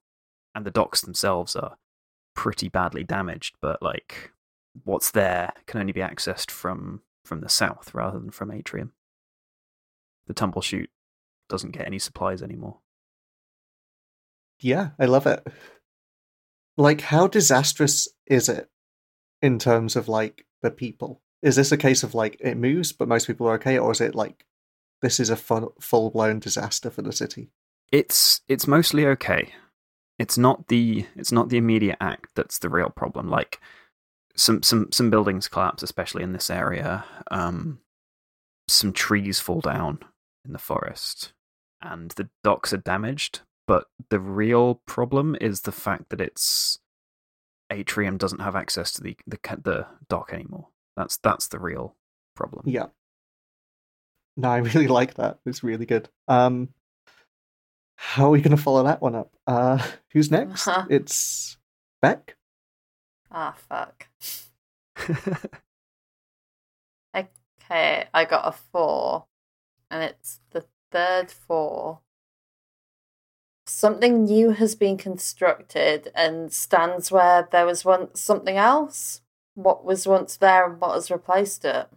[0.53, 1.77] And the docks themselves are
[2.35, 4.31] pretty badly damaged, but like
[4.83, 8.93] what's there can only be accessed from from the south rather than from atrium.
[10.27, 10.91] The tumble chute
[11.49, 12.77] doesn't get any supplies anymore.
[14.59, 15.47] Yeah, I love it.
[16.77, 18.69] Like, how disastrous is it
[19.41, 21.23] in terms of like the people?
[21.41, 24.01] Is this a case of like it moves, but most people are okay, or is
[24.01, 24.45] it like
[25.01, 27.49] this is a full blown disaster for the city?
[27.91, 29.53] It's it's mostly okay.
[30.17, 33.29] It's not the it's not the immediate act that's the real problem.
[33.29, 33.59] Like
[34.35, 37.05] some some some buildings collapse, especially in this area.
[37.31, 37.79] Um,
[38.67, 39.99] some trees fall down
[40.45, 41.33] in the forest,
[41.81, 43.41] and the docks are damaged.
[43.67, 46.79] But the real problem is the fact that its
[47.71, 50.67] atrium doesn't have access to the the the dock anymore.
[50.99, 51.95] That's that's the real
[52.35, 52.63] problem.
[52.65, 52.87] Yeah.
[54.35, 55.39] No, I really like that.
[55.45, 56.09] It's really good.
[56.27, 56.69] Um,
[57.95, 59.33] how are we going to follow that one up?
[59.47, 59.81] Uh,
[60.11, 60.67] who's next?
[60.67, 60.85] Uh-huh.
[60.89, 61.57] It's
[62.01, 62.35] Beck.
[63.31, 64.07] Ah, fuck.
[67.71, 69.25] Okay, I got a four,
[69.91, 71.99] and it's the third four.
[73.67, 79.21] Something new has been constructed and stands where there was once something else.
[79.59, 81.89] What was once there and what has replaced it?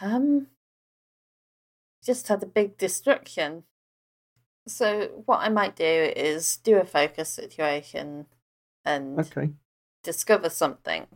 [0.00, 0.46] Um,
[2.04, 3.64] just had a big destruction.
[4.68, 8.26] So, what I might do is do a focus situation
[8.84, 9.50] and Okay.
[10.04, 11.08] discover something.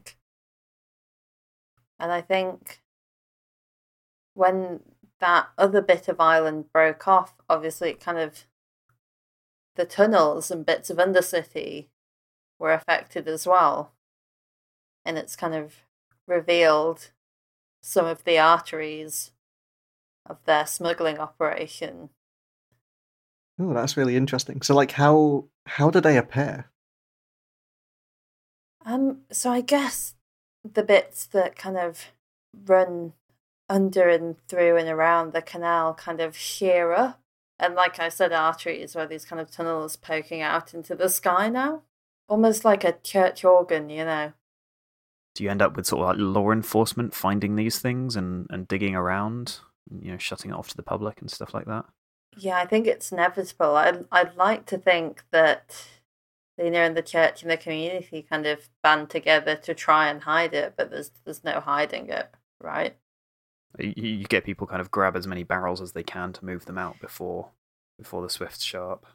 [2.01, 2.83] And I think
[4.35, 4.81] when
[5.21, 8.47] that other bit of island broke off, obviously it kind of
[9.77, 11.87] the tunnels and bits of Undercity
[12.59, 13.93] were affected as well.
[15.09, 15.77] And it's kind of
[16.27, 17.13] revealed
[17.83, 19.31] some of the arteries
[20.27, 22.11] of their smuggling operation.
[23.59, 24.61] Oh, that's really interesting.
[24.61, 26.67] So, like, how how do they appear?
[28.85, 30.15] Um, so I guess
[30.63, 32.09] the bits that kind of
[32.67, 33.15] run
[33.69, 37.19] under and through and around the canal kind of shear up.
[37.59, 41.49] And like I said, arteries where these kind of tunnels poking out into the sky
[41.49, 41.83] now.
[42.29, 44.35] Almost like a church organ, you know.
[45.39, 48.67] Do you end up with sort of like law enforcement finding these things and, and
[48.67, 51.85] digging around, you know, shutting it off to the public and stuff like that?
[52.37, 53.77] Yeah, I think it's inevitable.
[53.77, 55.87] I'd, I'd like to think that
[56.59, 60.55] Lena and the church and the community kind of band together to try and hide
[60.55, 62.97] it, but there's there's no hiding it, right?
[63.79, 66.65] You, you get people kind of grab as many barrels as they can to move
[66.65, 67.51] them out before
[67.97, 69.07] before the swifts show up.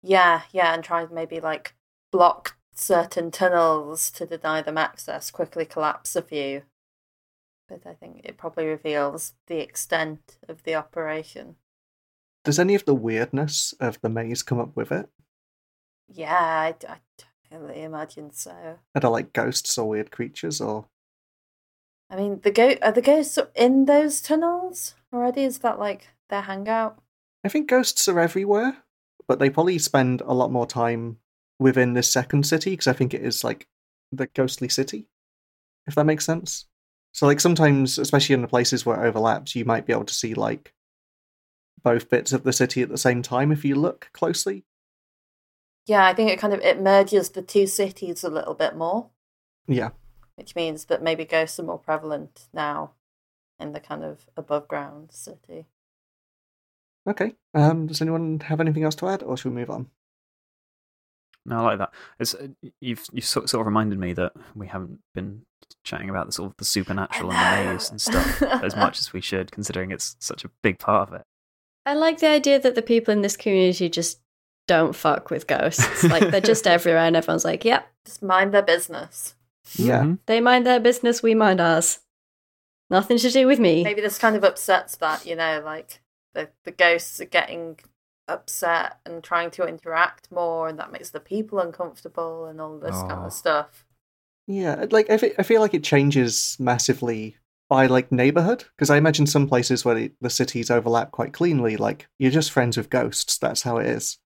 [0.00, 1.74] Yeah, yeah, and try and maybe like
[2.12, 6.62] block certain tunnels to deny them access, quickly collapse a few.
[7.68, 11.56] But I think it probably reveals the extent of the operation.
[12.44, 15.08] Does any of the weirdness of the maze come up with it?
[16.08, 16.98] Yeah, I, I
[17.50, 18.50] totally imagine so.
[18.94, 20.86] Are there like ghosts or weird creatures, or
[22.10, 25.44] I mean, the go are the ghosts in those tunnels already?
[25.44, 26.98] Is that like their hangout?
[27.42, 28.76] I think ghosts are everywhere,
[29.26, 31.18] but they probably spend a lot more time
[31.64, 33.66] within this second city because I think it is like
[34.12, 35.08] the ghostly city,
[35.86, 36.66] if that makes sense.
[37.12, 40.14] So, like, sometimes, especially in the places where it overlaps, you might be able to
[40.14, 40.74] see like
[41.82, 44.64] both bits of the city at the same time if you look closely.
[45.86, 49.08] Yeah, I think it kind of it merges the two cities a little bit more,
[49.66, 49.90] Yeah.
[50.34, 52.92] which means that maybe ghosts are more prevalent now
[53.58, 55.64] in the kind of above ground city.
[57.06, 57.34] Okay.
[57.54, 59.90] Um, does anyone have anything else to add, or should we move on?
[61.46, 61.92] No, I like that.
[62.18, 62.48] It's uh,
[62.80, 65.42] you've you sort sort of reminded me that we haven't been
[65.82, 69.12] chatting about the sort of the supernatural and the maze and stuff as much as
[69.12, 71.22] we should, considering it's such a big part of it.
[71.86, 74.20] I like the idea that the people in this community just
[74.66, 76.02] don't fuck with ghosts.
[76.04, 79.34] Like they're just everywhere, and everyone's like, "Yep, Just mind their business.
[79.76, 80.02] Yeah.
[80.02, 80.18] Mhm.
[80.26, 82.00] they mind their business, we mind ours.
[82.88, 86.00] Nothing to do with me." Maybe this kind of upsets that, you know, like
[86.32, 87.78] the, the ghosts are getting
[88.28, 92.96] upset and trying to interact more, and that makes the people uncomfortable and all this
[93.02, 93.26] kind Oh.
[93.26, 93.84] of stuff.
[94.46, 97.36] Yeah, like I, fe- I feel like it changes massively
[97.68, 101.76] by like neighborhood because I imagine some places where the, the cities overlap quite cleanly.
[101.78, 103.38] Like you're just friends with ghosts.
[103.38, 104.18] That's how it is.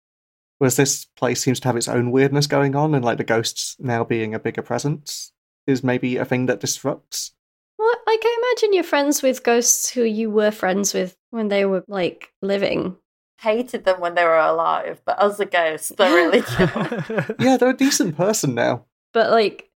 [0.58, 3.76] Whereas this place seems to have its own weirdness going on, and like the ghosts
[3.80, 5.32] now being a bigger presence
[5.68, 7.34] is maybe a thing that disrupts.
[7.78, 11.64] Well, like I imagine you're friends with ghosts who you were friends with when they
[11.66, 12.98] were like living.
[13.40, 17.36] Hated them when they were alive, but as a ghost, they're really chill.
[17.40, 18.86] Yeah, they're a decent person now.
[19.14, 19.70] But like,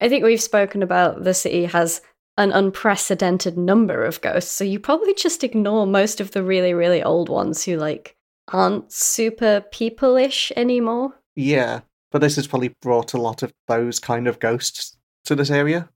[0.00, 2.02] I think we've spoken about the city has
[2.36, 7.02] an unprecedented number of ghosts, so you probably just ignore most of the really, really
[7.02, 8.14] old ones who like
[8.52, 11.14] aren't super people-ish anymore.
[11.34, 11.80] Yeah,
[12.12, 15.88] but this has probably brought a lot of those kind of ghosts to this area.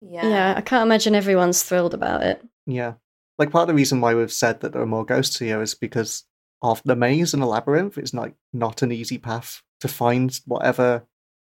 [0.00, 0.26] yeah.
[0.26, 2.42] Yeah, I can't imagine everyone's thrilled about it.
[2.66, 2.94] Yeah.
[3.38, 5.74] Like part of the reason why we've said that there are more ghosts here is
[5.74, 6.24] because
[6.62, 7.98] of the maze and the labyrinth.
[7.98, 11.06] is like not an easy path to find whatever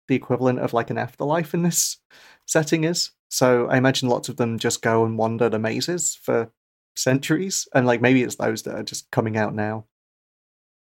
[0.08, 1.98] the equivalent of like an afterlife in this
[2.46, 3.12] setting is.
[3.30, 6.52] So I imagine lots of them just go and wander the mazes for
[6.96, 9.86] centuries, and like maybe it's those that are just coming out now,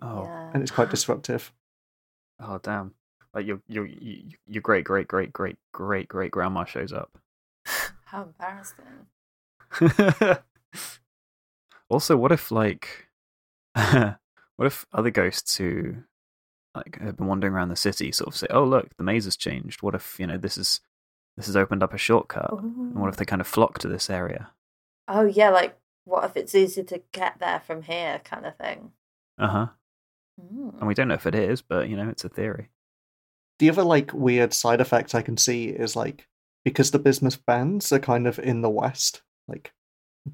[0.02, 0.50] oh, Yeah.
[0.52, 1.52] and it's quite disruptive.
[2.40, 2.94] oh, damn!
[3.32, 7.16] Like your your your your great great great great great great grandma shows up.
[8.04, 9.06] How embarrassing.
[11.88, 13.03] also, what if like,
[14.56, 15.96] what if other ghosts who
[16.74, 19.36] like have been wandering around the city sort of say, "Oh, look, the maze has
[19.36, 20.80] changed." What if you know this is
[21.36, 22.52] this has opened up a shortcut?
[22.52, 24.50] And what if they kind of flock to this area?
[25.08, 28.92] Oh, yeah, like what if it's easy to get there from here, kind of thing?
[29.38, 29.66] Uh huh.
[30.40, 30.78] Mm.
[30.78, 32.68] And we don't know if it is, but you know, it's a theory.
[33.58, 36.28] The other like weird side effect I can see is like
[36.64, 39.72] because the bismuth bands are kind of in the west, like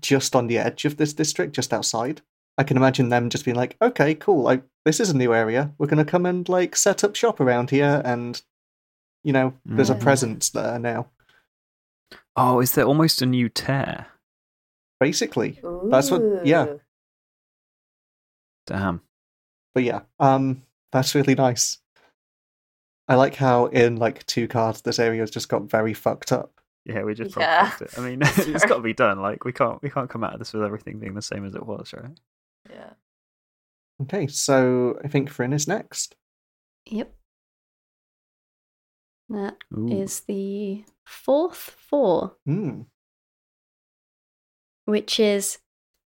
[0.01, 2.23] just on the edge of this district, just outside.
[2.61, 4.43] I can imagine them just being like, "Okay, cool.
[4.43, 5.73] Like this is a new area.
[5.79, 8.41] We're gonna come and like set up shop around here, and
[9.25, 10.01] you know, there's a Mm.
[10.03, 11.09] presence there now."
[12.37, 14.07] Oh, is there almost a new tear?
[15.01, 15.59] Basically,
[15.91, 16.67] That's what- yeah.
[18.67, 19.01] Damn.
[19.75, 21.79] but yeah, um, that's really nice.
[23.09, 26.61] I like how in like two cards this area has just got very fucked up.
[26.85, 27.73] Yeah, we just Yeah.
[27.81, 27.87] yeah.
[27.87, 27.99] it.
[27.99, 29.21] I mean, it's got to be done.
[29.21, 31.55] Like we can't we can't come out of this with everything being the same as
[31.55, 32.19] it was, right?
[34.01, 34.05] Yeah.
[34.05, 36.15] Okay, so I think Thrin is next.
[36.87, 37.15] Yep.
[39.29, 39.89] That Ooh.
[39.89, 42.83] is the fourth four, Hmm.
[44.87, 45.59] which is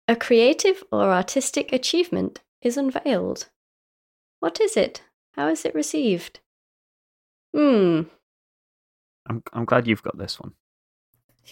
[0.07, 3.49] a creative or artistic achievement is unveiled.
[4.41, 5.03] What is it?
[5.33, 6.41] How is it received?
[7.55, 8.03] Hmm.
[9.27, 10.53] I'm I'm glad you've got this one.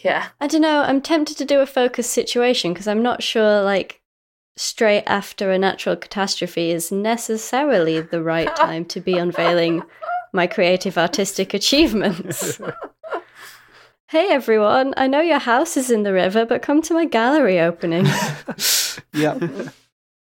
[0.02, 0.28] Yeah.
[0.40, 0.82] I don't know.
[0.82, 4.01] I'm tempted to do a focus situation because I'm not sure, like,
[4.56, 9.82] straight after a natural catastrophe is necessarily the right time to be unveiling
[10.32, 12.60] my creative artistic achievements.
[14.08, 14.94] hey, everyone.
[14.96, 18.06] I know your house is in the river, but come to my gallery opening.
[19.12, 19.38] yeah.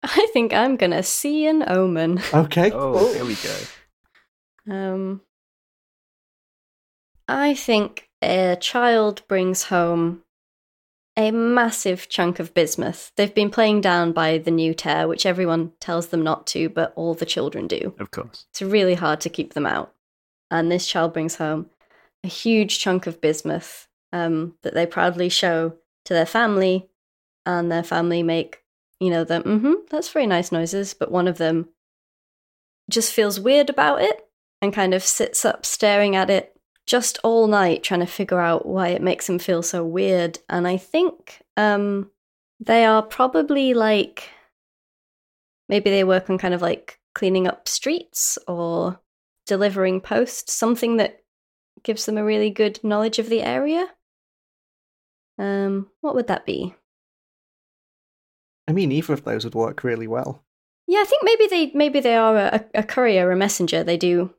[0.02, 2.20] I think I'm going to see an omen.
[2.32, 2.70] Okay.
[2.72, 4.74] Oh, here we go.
[4.74, 5.20] Um,
[7.28, 10.23] I think a child brings home
[11.16, 13.12] a massive chunk of bismuth.
[13.16, 16.92] They've been playing down by the new tear, which everyone tells them not to, but
[16.96, 17.94] all the children do.
[17.98, 18.46] Of course.
[18.50, 19.94] It's really hard to keep them out.
[20.50, 21.70] And this child brings home
[22.24, 26.88] a huge chunk of bismuth um, that they proudly show to their family,
[27.46, 28.62] and their family make,
[29.00, 31.68] you know, the mm-hmm, that's very nice noises, but one of them
[32.90, 34.26] just feels weird about it
[34.60, 36.53] and kind of sits up staring at it
[36.87, 40.39] just all night trying to figure out why it makes him feel so weird.
[40.49, 42.11] And I think um,
[42.61, 44.28] they are probably like
[45.68, 49.01] maybe they work on kind of like cleaning up streets or
[49.47, 51.20] delivering post, something that
[51.82, 53.87] gives them a really good knowledge of the area.
[55.39, 56.74] Um, what would that be?
[58.66, 60.43] I mean, either of those would work really well.
[60.87, 63.82] Yeah, I think maybe they maybe they are a, a courier, a messenger.
[63.85, 64.35] They do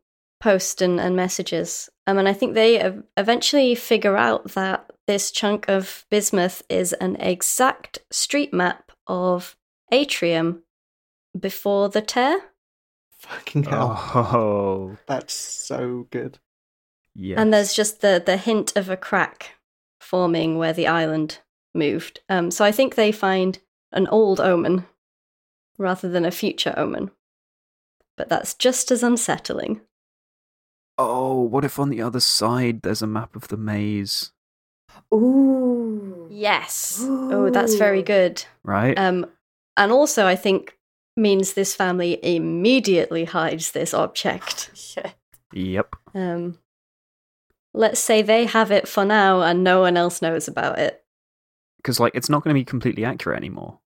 [0.46, 1.90] post and, and messages.
[2.06, 2.80] Um, and I think they
[3.18, 9.58] eventually figure out that this chunk of bismuth is an exact street map of
[9.92, 10.62] Atrium
[11.38, 12.42] before the tear.
[13.18, 14.00] Fucking hell.
[14.14, 16.38] Oh, That's so good.
[17.16, 17.42] yeah.
[17.42, 19.56] And there's just the, the hint of a crack
[20.00, 21.40] forming where the island
[21.74, 22.20] moved.
[22.30, 23.58] Um, so I think they find
[23.92, 24.86] an old omen
[25.80, 27.10] rather than a future omen.
[28.16, 29.82] But that's just as unsettling.
[30.98, 34.32] Oh, what if on the other side there's a map of the maze,
[35.14, 36.28] Ooh.
[36.32, 37.00] Yes.
[37.04, 38.44] Oh, that's very good.
[38.64, 38.98] right?
[38.98, 39.26] Um,
[39.78, 40.78] and also, I think
[41.18, 44.72] means this family immediately hides this object.
[44.76, 45.14] Shit.
[45.54, 45.96] yep.
[46.14, 46.60] Um,
[47.74, 51.04] let's say they have it for now, and no one else knows about it.
[51.78, 53.80] Because like it's not going to be completely accurate anymore,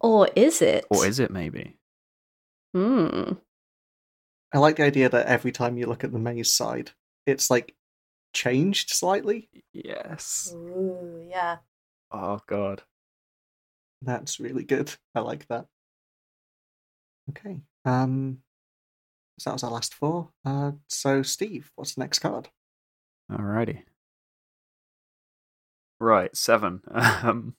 [0.00, 0.86] Or is it?
[0.90, 1.30] or is it?
[1.30, 1.76] Maybe.
[2.74, 3.32] Hmm.
[4.52, 6.90] I like the idea that every time you look at the maze side,
[7.26, 7.74] it's like
[8.32, 9.48] changed slightly.
[9.72, 10.52] Yes.
[10.54, 11.58] Ooh, yeah.
[12.10, 12.82] Oh god.
[14.02, 14.92] That's really good.
[15.14, 15.66] I like that.
[17.30, 17.60] Okay.
[17.84, 18.38] Um
[19.38, 20.30] so that was our last four.
[20.44, 22.48] Uh so Steve, what's the next card?
[23.30, 23.82] Alrighty.
[26.00, 26.80] Right, seven.
[26.94, 27.54] Um,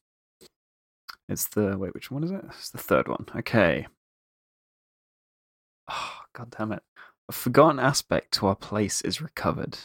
[1.29, 2.41] it's the wait, which one is it?
[2.49, 3.25] It's the third one.
[3.35, 3.87] Okay.
[5.89, 6.83] Oh, God damn it!
[7.29, 9.77] A forgotten aspect to our place is recovered.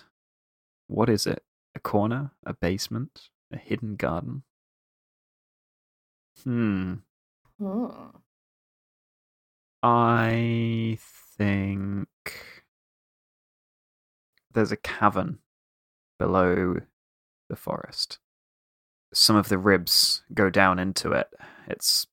[0.89, 1.43] What is it?
[1.75, 2.33] A corner?
[2.45, 3.29] A basement?
[3.53, 4.43] A hidden garden?
[6.43, 6.95] Hmm.
[7.59, 7.87] Hmm.
[9.83, 10.99] I
[11.37, 12.09] think
[14.53, 15.39] there's a cavern
[16.19, 16.77] below
[17.49, 18.19] the forest.
[19.13, 21.29] Some of the ribs go down into it.
[21.69, 22.07] It's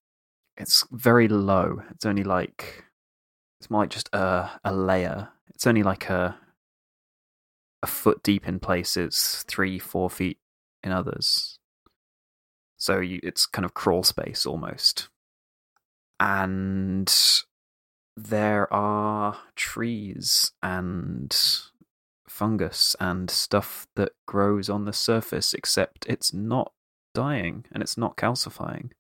[0.58, 1.82] it's very low.
[1.90, 2.84] It's only like
[3.64, 5.30] it's more like just a a layer.
[5.56, 6.38] It's only like a
[7.82, 10.38] a foot deep in places, three, four feet
[10.84, 11.60] in others.
[12.76, 15.08] So you, it's kind of crawl space almost.
[16.20, 17.10] And
[18.18, 21.34] there are trees and
[22.28, 26.74] fungus and stuff that grows on the surface, except it's not
[27.14, 28.92] dying and it's not calcifying.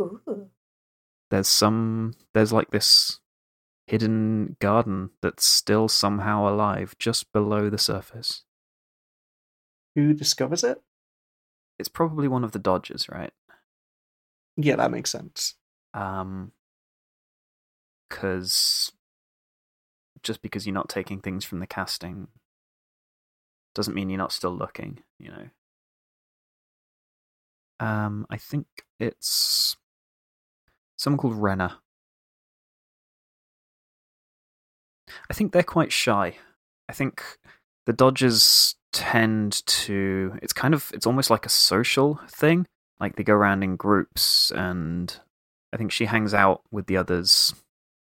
[0.00, 0.50] Ooh.
[1.30, 3.20] There's some, there's like this
[3.86, 8.44] hidden garden that's still somehow alive just below the surface.
[9.94, 10.80] Who discovers it?
[11.78, 13.32] It's probably one of the Dodgers, right?
[14.56, 15.54] Yeah, that makes sense.
[15.92, 16.52] Um,
[18.08, 18.92] because
[20.22, 22.28] just because you're not taking things from the casting
[23.74, 25.48] doesn't mean you're not still looking, you know.
[27.80, 28.66] Um, I think
[29.00, 29.76] it's
[30.96, 31.78] someone called Renna.
[35.30, 36.36] I think they're quite shy.
[36.88, 37.22] I think
[37.86, 40.38] the Dodgers tend to.
[40.42, 40.90] It's kind of.
[40.94, 42.66] It's almost like a social thing.
[43.00, 45.18] Like they go around in groups, and
[45.72, 47.54] I think she hangs out with the others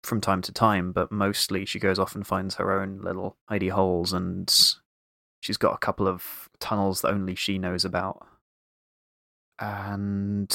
[0.02, 3.70] from time to time, but mostly she goes off and finds her own little hidey
[3.70, 4.52] holes, and
[5.40, 8.26] she's got a couple of tunnels that only she knows about.
[9.58, 10.50] And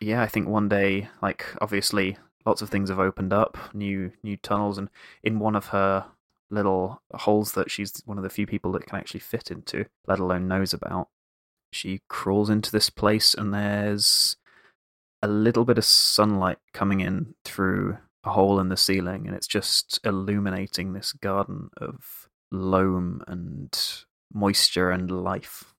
[0.00, 4.36] yeah, I think one day, like obviously, lots of things have opened up, new new
[4.36, 4.88] tunnels, and
[5.22, 6.06] in one of her
[6.50, 10.18] little holes that she's one of the few people that can actually fit into, let
[10.18, 11.08] alone knows about,
[11.72, 14.36] she crawls into this place, and there's
[15.22, 19.46] a little bit of sunlight coming in through a hole in the ceiling, and it's
[19.46, 25.74] just illuminating this garden of loam and moisture and life.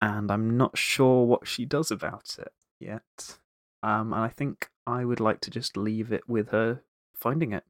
[0.00, 3.38] And I'm not sure what she does about it yet.
[3.82, 6.82] Um, and I think I would like to just leave it with her
[7.14, 7.64] finding it.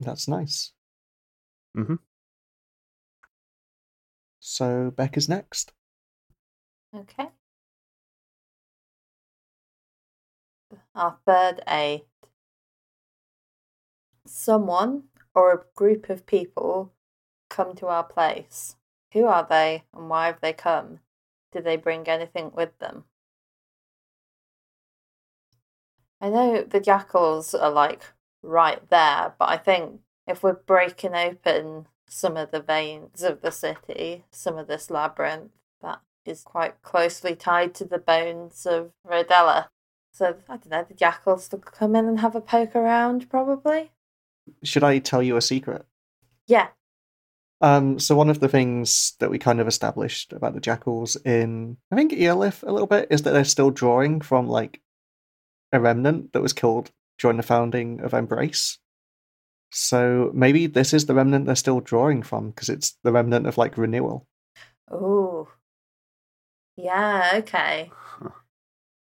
[0.00, 0.72] That's nice.
[1.76, 1.98] Mhm.
[4.40, 5.72] So Beck is next.
[6.92, 7.30] Okay.
[10.96, 12.06] Our third aid.
[14.26, 16.92] Someone or a group of people
[17.48, 18.76] come to our place.
[19.12, 21.00] Who are they and why have they come?
[21.52, 23.04] Did they bring anything with them?
[26.20, 28.02] I know the jackals are like
[28.42, 33.50] right there, but I think if we're breaking open some of the veins of the
[33.50, 35.50] city, some of this labyrinth,
[35.82, 39.66] that is quite closely tied to the bones of Rodella.
[40.12, 43.90] So I don't know, the jackals will come in and have a poke around, probably.
[44.62, 45.84] Should I tell you a secret?
[46.46, 46.68] Yeah.
[47.60, 51.78] Um, so one of the things that we kind of established about the jackals in
[51.90, 54.80] I think Eolith a little bit is that they're still drawing from like
[55.74, 58.78] a remnant that was killed during the founding of Embrace.
[59.70, 63.58] So maybe this is the remnant they're still drawing from because it's the remnant of
[63.58, 64.26] like renewal.
[64.90, 65.48] Oh,
[66.76, 67.30] yeah.
[67.34, 67.90] Okay.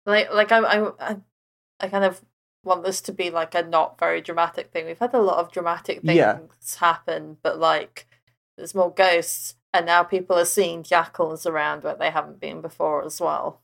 [0.05, 1.17] Like, like I, I, I,
[1.79, 2.21] I kind of
[2.63, 4.85] want this to be like a not very dramatic thing.
[4.85, 6.39] We've had a lot of dramatic things Yeah.
[6.79, 8.07] happen, but like
[8.57, 13.03] there's more ghosts, and now people are seeing jackals around where they haven't been before
[13.03, 13.61] as well.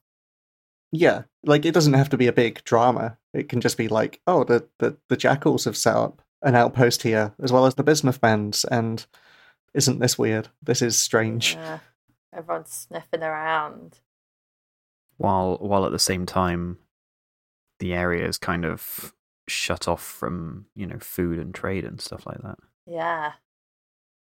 [0.91, 3.17] Yeah, like it doesn't have to be a big drama.
[3.33, 7.03] It can just be like, oh, the the, the jackals have set up an outpost
[7.03, 9.05] here, as well as the bismuth bands, and
[9.73, 10.49] isn't this weird?
[10.63, 11.53] This is strange.
[11.55, 11.79] Yeah.
[12.35, 13.99] Everyone's sniffing around.
[15.17, 16.77] while while at the same time
[17.79, 19.13] the area is kind of
[19.47, 23.33] shut off from you know food and trade and stuff like that Yeah.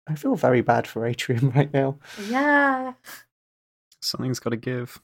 [0.08, 1.98] I feel very bad for Atrium right now.
[2.28, 2.94] Yeah.
[4.00, 5.00] something's got to give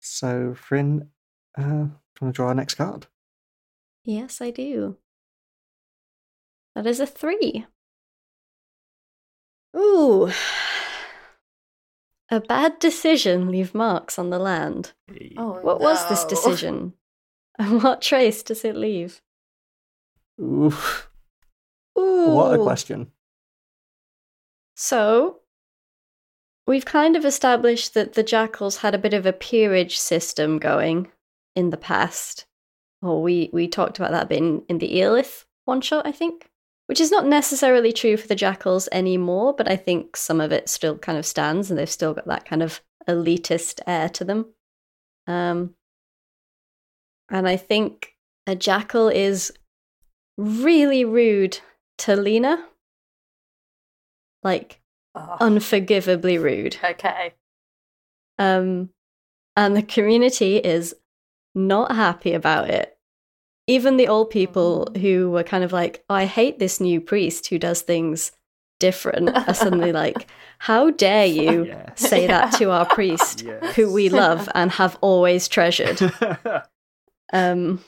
[0.00, 1.08] So, Thrin,
[1.56, 1.90] uh, do you
[2.20, 3.06] want to draw our next card?
[4.04, 4.96] Yes, I do.
[6.74, 7.66] That is a three.
[9.76, 10.30] Ooh.
[12.30, 14.92] A bad decision leave marks on the land.
[15.36, 16.94] Oh, What was this decision?
[17.58, 19.20] And what trace does it leave?
[20.40, 21.10] Oof,
[21.98, 22.30] Ooh.
[22.30, 23.10] what a question.
[24.76, 25.37] So,
[26.68, 31.10] we've kind of established that the jackals had a bit of a peerage system going
[31.56, 32.46] in the past.
[33.00, 36.12] Or we, we talked about that a bit in, in the Eolith one shot, I
[36.12, 36.50] think.
[36.86, 40.68] Which is not necessarily true for the jackals anymore, but I think some of it
[40.68, 44.46] still kind of stands and they've still got that kind of elitist air to them.
[45.26, 45.74] Um,
[47.30, 48.14] and I think
[48.46, 49.52] a jackal is
[50.38, 51.60] really rude
[51.98, 52.64] to Lena.
[54.42, 54.80] Like,
[55.14, 56.76] Oh, unforgivably rude.
[56.84, 57.34] okay.
[58.38, 58.90] Um,
[59.56, 60.94] and the community is
[61.54, 62.96] not happy about it.
[63.66, 67.48] Even the old people who were kind of like, oh, I hate this new priest
[67.48, 68.32] who does things
[68.80, 70.28] different are suddenly like,
[70.58, 72.00] How dare you Yes.
[72.08, 73.40] say that to our priest
[73.74, 76.00] who we love and have always treasured?
[77.32, 77.84] Um,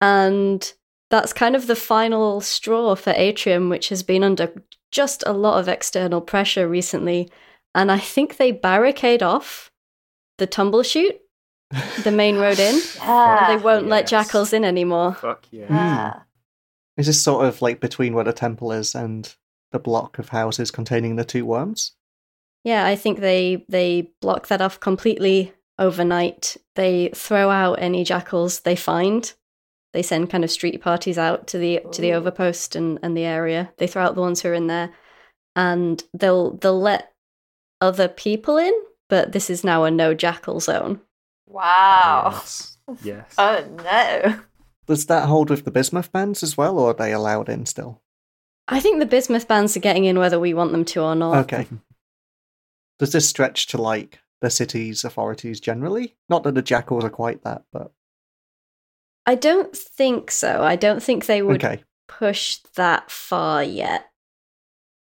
[0.00, 0.72] and
[1.12, 4.50] that's kind of the final straw for Atrium, which has been under
[4.90, 7.30] just a lot of external pressure recently.
[7.74, 9.70] And I think they barricade off
[10.38, 11.20] the tumble chute,
[12.02, 12.80] the main road in.
[12.96, 13.48] Yeah.
[13.56, 15.14] They won't let jackals in anymore.
[15.14, 16.20] fuck yeah Yeah.
[16.96, 19.34] Is this sort of like between where the temple is and
[19.70, 21.92] the block of houses containing the two worms?
[22.64, 26.56] Yeah, I think they they block that off completely overnight.
[26.74, 29.32] They throw out any jackals they find.
[29.92, 32.22] They send kind of street parties out to the to the oh.
[32.22, 33.72] overpost and, and the area.
[33.76, 34.90] They throw out the ones who are in there,
[35.54, 37.12] and they'll they'll let
[37.80, 38.72] other people in.
[39.08, 41.00] But this is now a no jackal zone.
[41.46, 42.30] Wow.
[42.32, 43.34] yes, yes.
[43.36, 44.40] Oh no.
[44.86, 48.00] Does that hold with the bismuth bands as well, or are they allowed in still?
[48.68, 51.36] I think the bismuth bands are getting in whether we want them to or not.
[51.44, 51.68] Okay.
[52.98, 56.16] Does this stretch to like the city's authorities generally?
[56.28, 57.92] Not that the jackals are quite that, but
[59.26, 60.62] I don't think so.
[60.62, 61.82] I don't think they would okay.
[62.08, 64.10] push that far yet,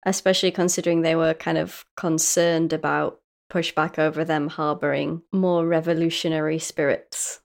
[0.06, 3.20] especially considering they were kind of concerned about
[3.52, 7.42] pushback over them harboring more revolutionary spirits.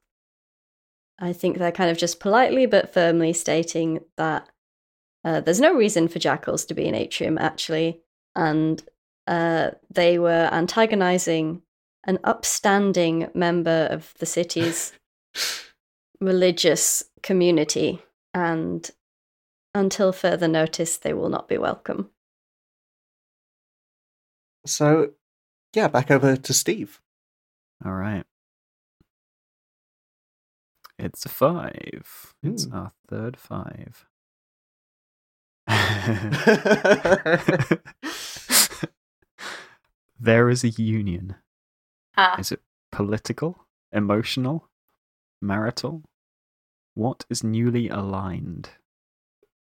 [1.19, 4.49] I think they're kind of just politely but firmly stating that
[5.25, 8.01] uh, there's no reason for jackals to be in Atrium, actually,
[8.35, 8.83] and
[9.27, 11.63] uh, they were antagonizing
[12.07, 14.93] an upstanding member of the city's
[16.21, 18.03] religious community,
[18.35, 18.91] and
[19.75, 22.11] until further notice, they will not be welcome.
[24.67, 25.13] So,
[25.75, 27.01] yeah, back over to Steve.
[27.85, 28.25] All right.
[30.99, 32.35] It's a five.
[32.43, 34.07] It's our third five.
[40.21, 41.37] there is a union.
[42.17, 42.39] Ah.
[42.39, 42.61] Is it
[42.93, 44.69] political, emotional,
[45.41, 46.03] marital?
[47.01, 48.69] What is newly aligned?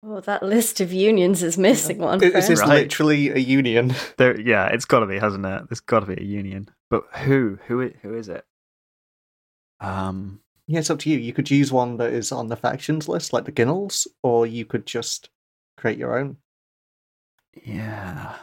[0.04, 2.20] Oh, that list of unions is missing one.
[2.20, 2.82] Is this Right.
[2.82, 3.94] literally a union?
[4.18, 5.68] There, yeah, it's got to be, hasn't it?
[5.68, 6.68] There's got to be a union.
[6.90, 7.60] But who?
[7.68, 7.80] Who?
[7.82, 8.44] i- Who is it?
[9.78, 11.18] Um, Yeah, it's up to you.
[11.18, 14.64] You could use one that is on the factions list, like the Ginnels, or you
[14.64, 15.30] could just
[15.76, 16.38] create your own.
[17.64, 18.34] Yeah.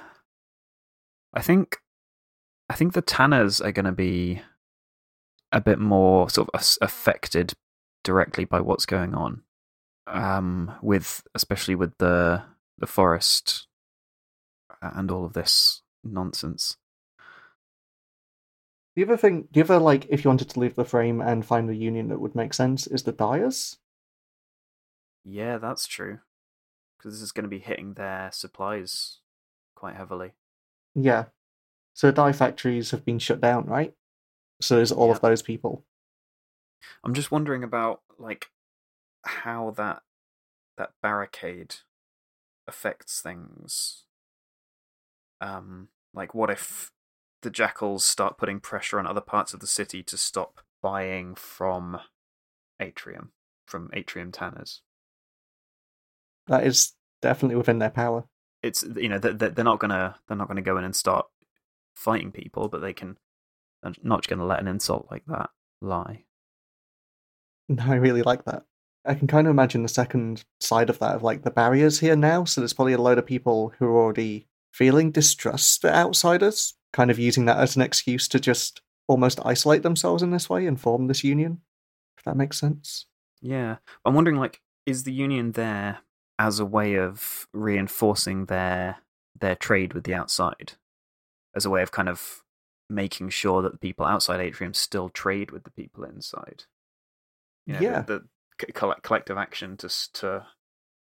[1.34, 1.77] I think
[2.69, 4.41] I think the Tanners are going to be
[5.51, 7.53] a bit more sort of affected
[8.04, 9.43] directly by what's going on.
[10.08, 12.43] Um with especially with the
[12.78, 13.68] the forest
[14.82, 16.78] and all of this nonsense.
[18.95, 21.70] The other thing, the other like, if you wanted to leave the frame and find
[21.70, 23.78] the union that would make sense, is the dyers.
[25.24, 26.20] Yeah, that's true.
[26.97, 29.20] Because this is going to be hitting their supplies
[29.76, 30.34] quite heavily.
[30.95, 31.26] Yeah.
[31.93, 33.93] So dye factories have been shut down, right?
[34.62, 35.14] So there's all Yeah.
[35.16, 35.86] of those people.
[37.03, 38.47] I'm just wondering about like
[39.23, 40.01] how that
[40.77, 41.75] that barricade
[42.67, 44.03] affects things.
[45.41, 46.91] Um, like what if
[47.41, 51.99] the jackals start putting pressure on other parts of the city to stop buying from
[52.80, 53.32] Atrium,
[53.65, 54.82] from Atrium Tanners?
[56.47, 58.25] That is definitely within their power.
[58.61, 61.27] It's you know they- they- they're not gonna they're not gonna go in and start
[61.95, 63.17] fighting people, but they can.
[63.82, 65.51] They're not gonna let an insult like that
[65.82, 66.25] lie.
[67.70, 68.65] No, I really like that.
[69.05, 72.15] I can kind of imagine the second side of that of like the barriers here
[72.15, 72.43] now.
[72.43, 77.09] So there's probably a load of people who are already feeling distrust at outsiders, kind
[77.09, 80.80] of using that as an excuse to just almost isolate themselves in this way and
[80.80, 81.61] form this union.
[82.17, 83.05] If that makes sense.
[83.41, 85.99] Yeah, I'm wondering like, is the union there
[86.38, 88.97] as a way of reinforcing their
[89.39, 90.74] their trade with the outside,
[91.55, 92.43] as a way of kind of
[92.89, 96.65] making sure that the people outside Atrium still trade with the people inside?
[97.70, 98.01] You know, Yeah.
[98.01, 100.45] the, the c- colle- collective action to to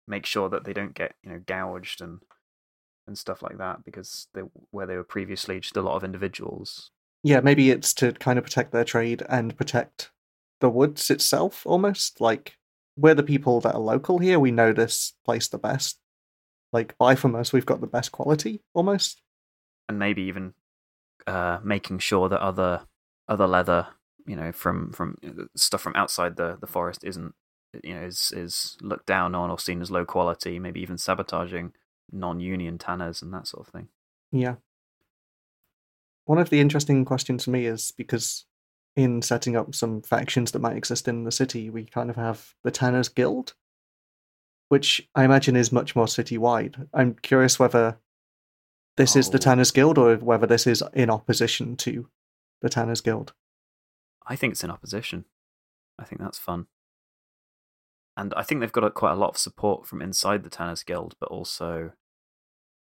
[0.06, 2.20] make sure that they don't get you know gouged and
[3.06, 6.90] and stuff like that because they where they were previously just a lot of individuals.
[7.22, 10.10] Yeah, maybe it's to kind of protect their trade and protect
[10.60, 12.20] the woods itself almost.
[12.20, 12.56] Like
[12.96, 15.98] we're the people that are local here, we know this place the best.
[16.72, 19.22] Like buy from us, we've got the best quality almost.
[19.88, 20.52] and maybe even
[21.26, 22.86] uh, making sure that other
[23.26, 23.86] other leather,
[24.28, 25.16] you know, from from
[25.56, 27.34] stuff from outside the, the forest isn't,
[27.82, 30.58] you know, is is looked down on or seen as low quality.
[30.58, 31.72] Maybe even sabotaging
[32.12, 33.88] non-union tanners and that sort of thing.
[34.30, 34.56] Yeah.
[36.26, 38.44] One of the interesting questions to me is because
[38.96, 42.54] in setting up some factions that might exist in the city, we kind of have
[42.64, 43.54] the Tanners Guild,
[44.68, 46.86] which I imagine is much more citywide.
[46.92, 47.98] I'm curious whether
[48.96, 49.40] this is the Oh.
[49.40, 52.08] Tanners Guild or whether this is in opposition to
[52.60, 53.32] the Tanners Guild.
[54.28, 55.24] I think it's in opposition.
[55.98, 56.66] I think that's fun.
[58.16, 60.82] And I think they've got a, quite a lot of support from inside the Tanners
[60.82, 61.92] Guild, but also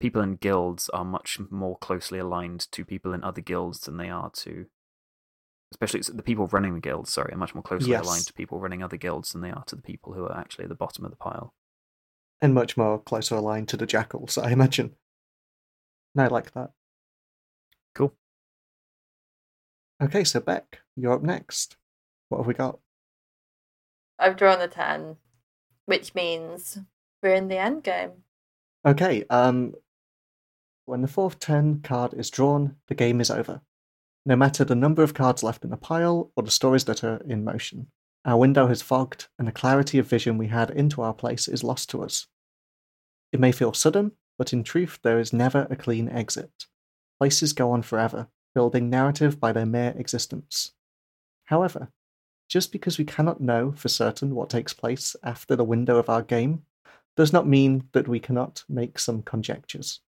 [0.01, 4.09] people in guilds are much more closely aligned to people in other guilds than they
[4.09, 4.67] are to,
[5.73, 7.13] especially the people running the guilds.
[7.13, 8.05] Sorry, are much more closely Yes.
[8.07, 10.65] aligned to people running other guilds than they are to the people who are actually
[10.65, 11.53] at the bottom of the pile.
[12.41, 14.95] And much more closer aligned to the Jackals, I imagine.
[16.15, 16.71] And I like that.
[17.97, 18.15] Cool.
[20.01, 21.77] Okay, so Beck, you're up next.
[22.29, 22.79] What have we got?
[24.19, 25.17] I've drawn a 10,
[25.87, 26.79] which means
[27.23, 28.11] we're in the end game.
[28.87, 29.75] Okay, um,
[30.85, 33.61] when the fourth 10 card is drawn, the game is over.
[34.25, 37.21] No matter the number of cards left in the pile or the stories that are
[37.27, 37.89] in motion,
[38.25, 41.65] our window has fogged and the clarity of vision we had into our place is
[41.65, 42.27] lost to us.
[43.33, 46.67] It may feel sudden, but in truth, there is never a clean exit.
[47.19, 50.73] Places go on forever, building narrative by their mere existence.
[51.45, 51.91] However,
[52.49, 56.23] just because we cannot know for certain what takes place after the window of our
[56.23, 56.63] game
[57.17, 60.01] does not mean that we cannot make some conjectures.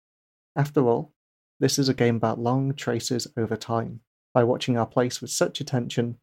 [0.54, 1.12] After all,
[1.60, 4.00] this is a game about long traces over time.
[4.34, 6.18] By watching our place with such attention,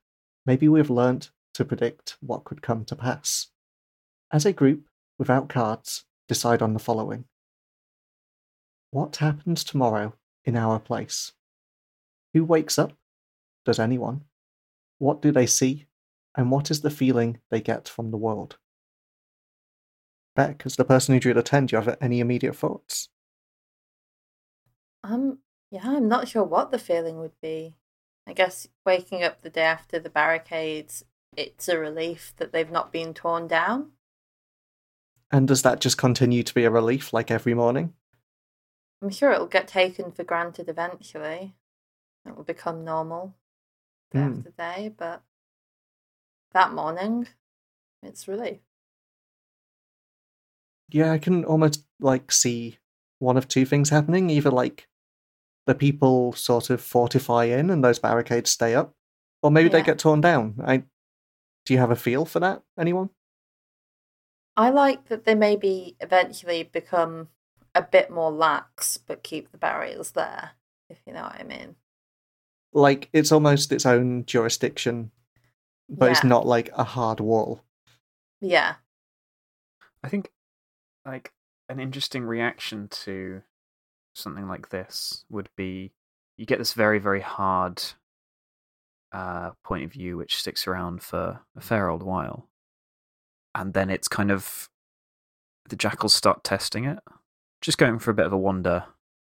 [0.46, 3.48] maybe we have learnt to predict what could come to pass.
[4.32, 4.86] As a group,
[5.18, 7.26] without cards, decide on the following
[8.92, 10.14] What happens tomorrow
[10.44, 11.34] in our place?
[12.36, 12.92] Who wakes up?
[13.64, 14.26] Does anyone?
[14.98, 15.86] What do they see?
[16.36, 18.58] And what is the feeling they get from the world?
[20.36, 23.08] Beck, as the person who drew the 10, do you have any immediate thoughts?
[25.02, 25.40] Um,
[25.72, 27.78] yeah, I'm not sure what the feeling would be.
[28.28, 31.06] I guess waking up the day after the barricades,
[31.38, 33.92] it's a relief that they've not been torn down.
[35.32, 37.94] And does that just continue to be a relief like every morning?
[39.02, 41.56] I'm sure it'll get taken for granted eventually.
[42.26, 43.36] It will become normal
[44.12, 44.40] day Hmm.
[44.40, 45.24] after day, but
[46.52, 47.28] that morning,
[48.02, 48.60] it's relief.
[50.90, 52.80] Yeah, I can almost like see
[53.20, 54.30] one of two things happening.
[54.30, 54.88] Either like
[55.66, 58.96] the people sort of fortify in and those barricades stay up,
[59.42, 60.62] or maybe they get torn down.
[60.64, 60.84] I
[61.66, 62.64] do you have a feel for that?
[62.80, 63.10] Anyone?
[64.56, 67.30] I like that they maybe eventually become
[67.74, 70.52] a bit more lax, but keep the barriers there,
[70.90, 71.76] if you know what I mean.
[72.76, 75.12] Like it's almost its own jurisdiction,
[75.90, 77.62] but it's not like a hard wall.
[78.42, 78.76] Yeah.
[80.04, 80.30] I think
[81.06, 81.32] like
[81.70, 83.42] an interesting reaction to
[84.14, 85.94] something like this would be
[86.38, 87.82] you get this very very hard
[89.16, 92.50] uh, point of view, which sticks around for a fair old while.
[93.56, 94.70] And then it's kind of
[95.70, 97.00] the jackals start testing it,
[97.62, 98.84] just going for a bit of a wander,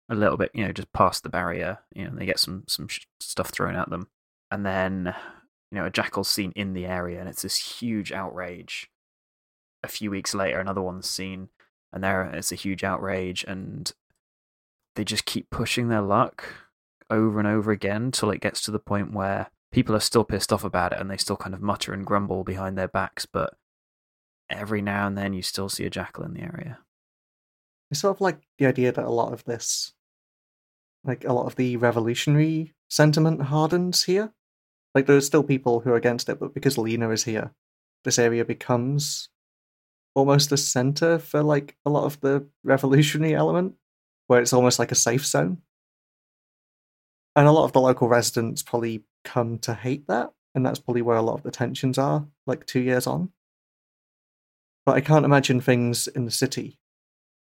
[0.09, 1.79] a little bit, you know, just past the barrier.
[1.95, 2.89] You know, they get some some
[3.21, 4.09] stuff thrown at them,
[4.51, 5.15] and then
[5.71, 8.91] you know a jackal's seen in the area, and it's this huge outrage.
[9.83, 11.51] A few weeks later, another one's seen,
[11.93, 13.93] and there it's a huge outrage, and
[14.97, 16.45] they just keep pushing their luck
[17.11, 20.53] over and over again till it gets to the point where people are still pissed
[20.53, 23.55] off about it and they still kind of mutter and grumble behind their backs, but
[24.51, 26.79] every now and then you still see a jackal in the area.
[27.91, 29.93] It's sort of like the idea that a lot of this,
[31.05, 34.33] like a lot of the revolutionary sentiment hardens here.
[34.95, 37.53] Like there are still people who are against it, but because Lena is here,
[38.05, 39.29] this area becomes
[40.15, 43.75] almost a center for like a lot of the revolutionary element,
[44.27, 45.59] where it's almost like a safe zone.
[47.37, 51.03] And a lot of the local residents probably come to hate that, and that's probably
[51.03, 53.31] where a lot of the tensions are, like two years on.
[54.85, 56.81] But I can't imagine things in the city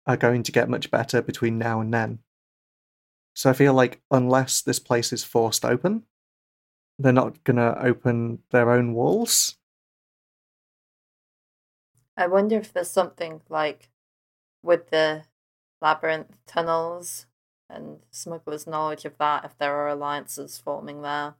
[0.07, 2.19] are going to get much better between now and then.
[3.33, 6.03] So I feel like unless this place is forced open,
[6.99, 9.57] they're not going to open their own walls.
[12.15, 13.89] I wonder if there's something like
[14.61, 15.23] with the
[15.81, 17.25] labyrinth tunnels
[17.69, 21.33] and smugglers' knowledge of that, if there are alliances forming there.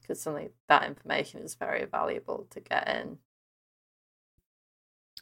[0.00, 3.18] Because something that information is very valuable to get in.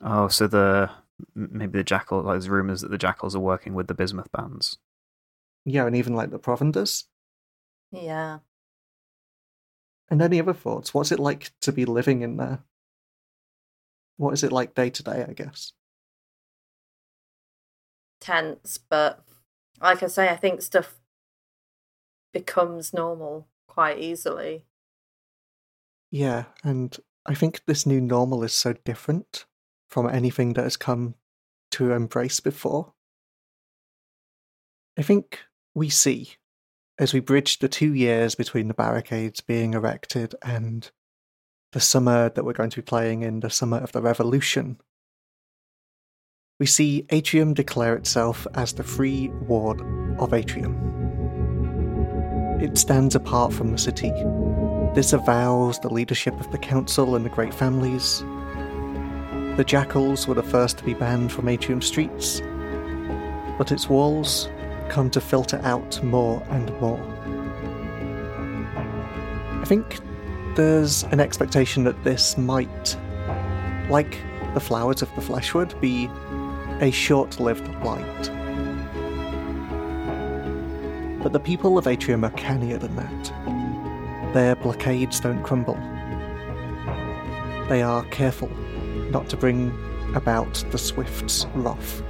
[0.00, 0.90] Oh, so the
[1.34, 2.22] maybe the jackal.
[2.22, 4.78] Like there's rumors that the jackals are working with the bismuth bands.
[5.70, 7.04] Yeah, and even like the Provenders.
[7.92, 8.38] Yeah.
[10.10, 10.94] And any other thoughts?
[10.94, 12.60] What's it like to be living in there?
[14.16, 15.72] What is it like day to day, I guess?
[18.20, 19.22] Tense, but
[19.80, 20.96] like I say, I think stuff
[22.32, 24.64] becomes normal quite easily.
[26.10, 26.96] Yeah, and
[27.26, 29.44] I think this new normal is so different
[29.88, 31.14] from anything that has come
[31.72, 32.94] to embrace before.
[34.98, 35.40] I think
[35.78, 36.34] we see,
[36.98, 40.90] as we bridge the two years between the barricades being erected and
[41.72, 44.80] the summer that we're going to be playing in, the summer of the revolution,
[46.58, 49.80] we see Atrium declare itself as the free ward
[50.18, 50.76] of Atrium.
[52.60, 54.10] It stands apart from the city.
[54.94, 58.24] This avows the leadership of the council and the great families.
[59.56, 62.40] The jackals were the first to be banned from Atrium streets,
[63.56, 64.48] but its walls
[64.88, 67.00] come to filter out more and more.
[69.60, 69.98] I think
[70.56, 72.96] there's an expectation that this might,
[73.90, 74.18] like
[74.54, 76.10] the flowers of the fleshwood, be
[76.80, 78.30] a short lived blight.
[81.22, 84.34] But the people of Atrium are cannier than that.
[84.34, 85.78] Their blockades don't crumble.
[87.68, 88.48] They are careful
[89.10, 89.72] not to bring
[90.14, 92.02] about the Swift's wrath.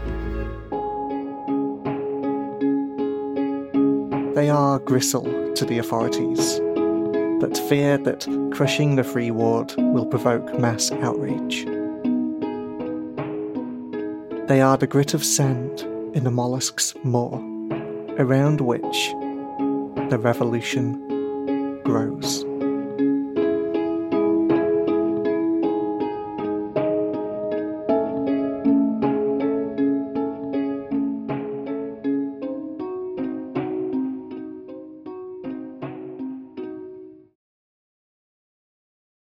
[4.38, 6.60] They are gristle to the authorities,
[7.40, 11.64] but fear that crushing the free ward will provoke mass outrage.
[14.46, 15.80] They are the grit of sand
[16.14, 17.40] in the mollusk's maw,
[18.16, 19.08] around which
[20.08, 22.47] the revolution grows.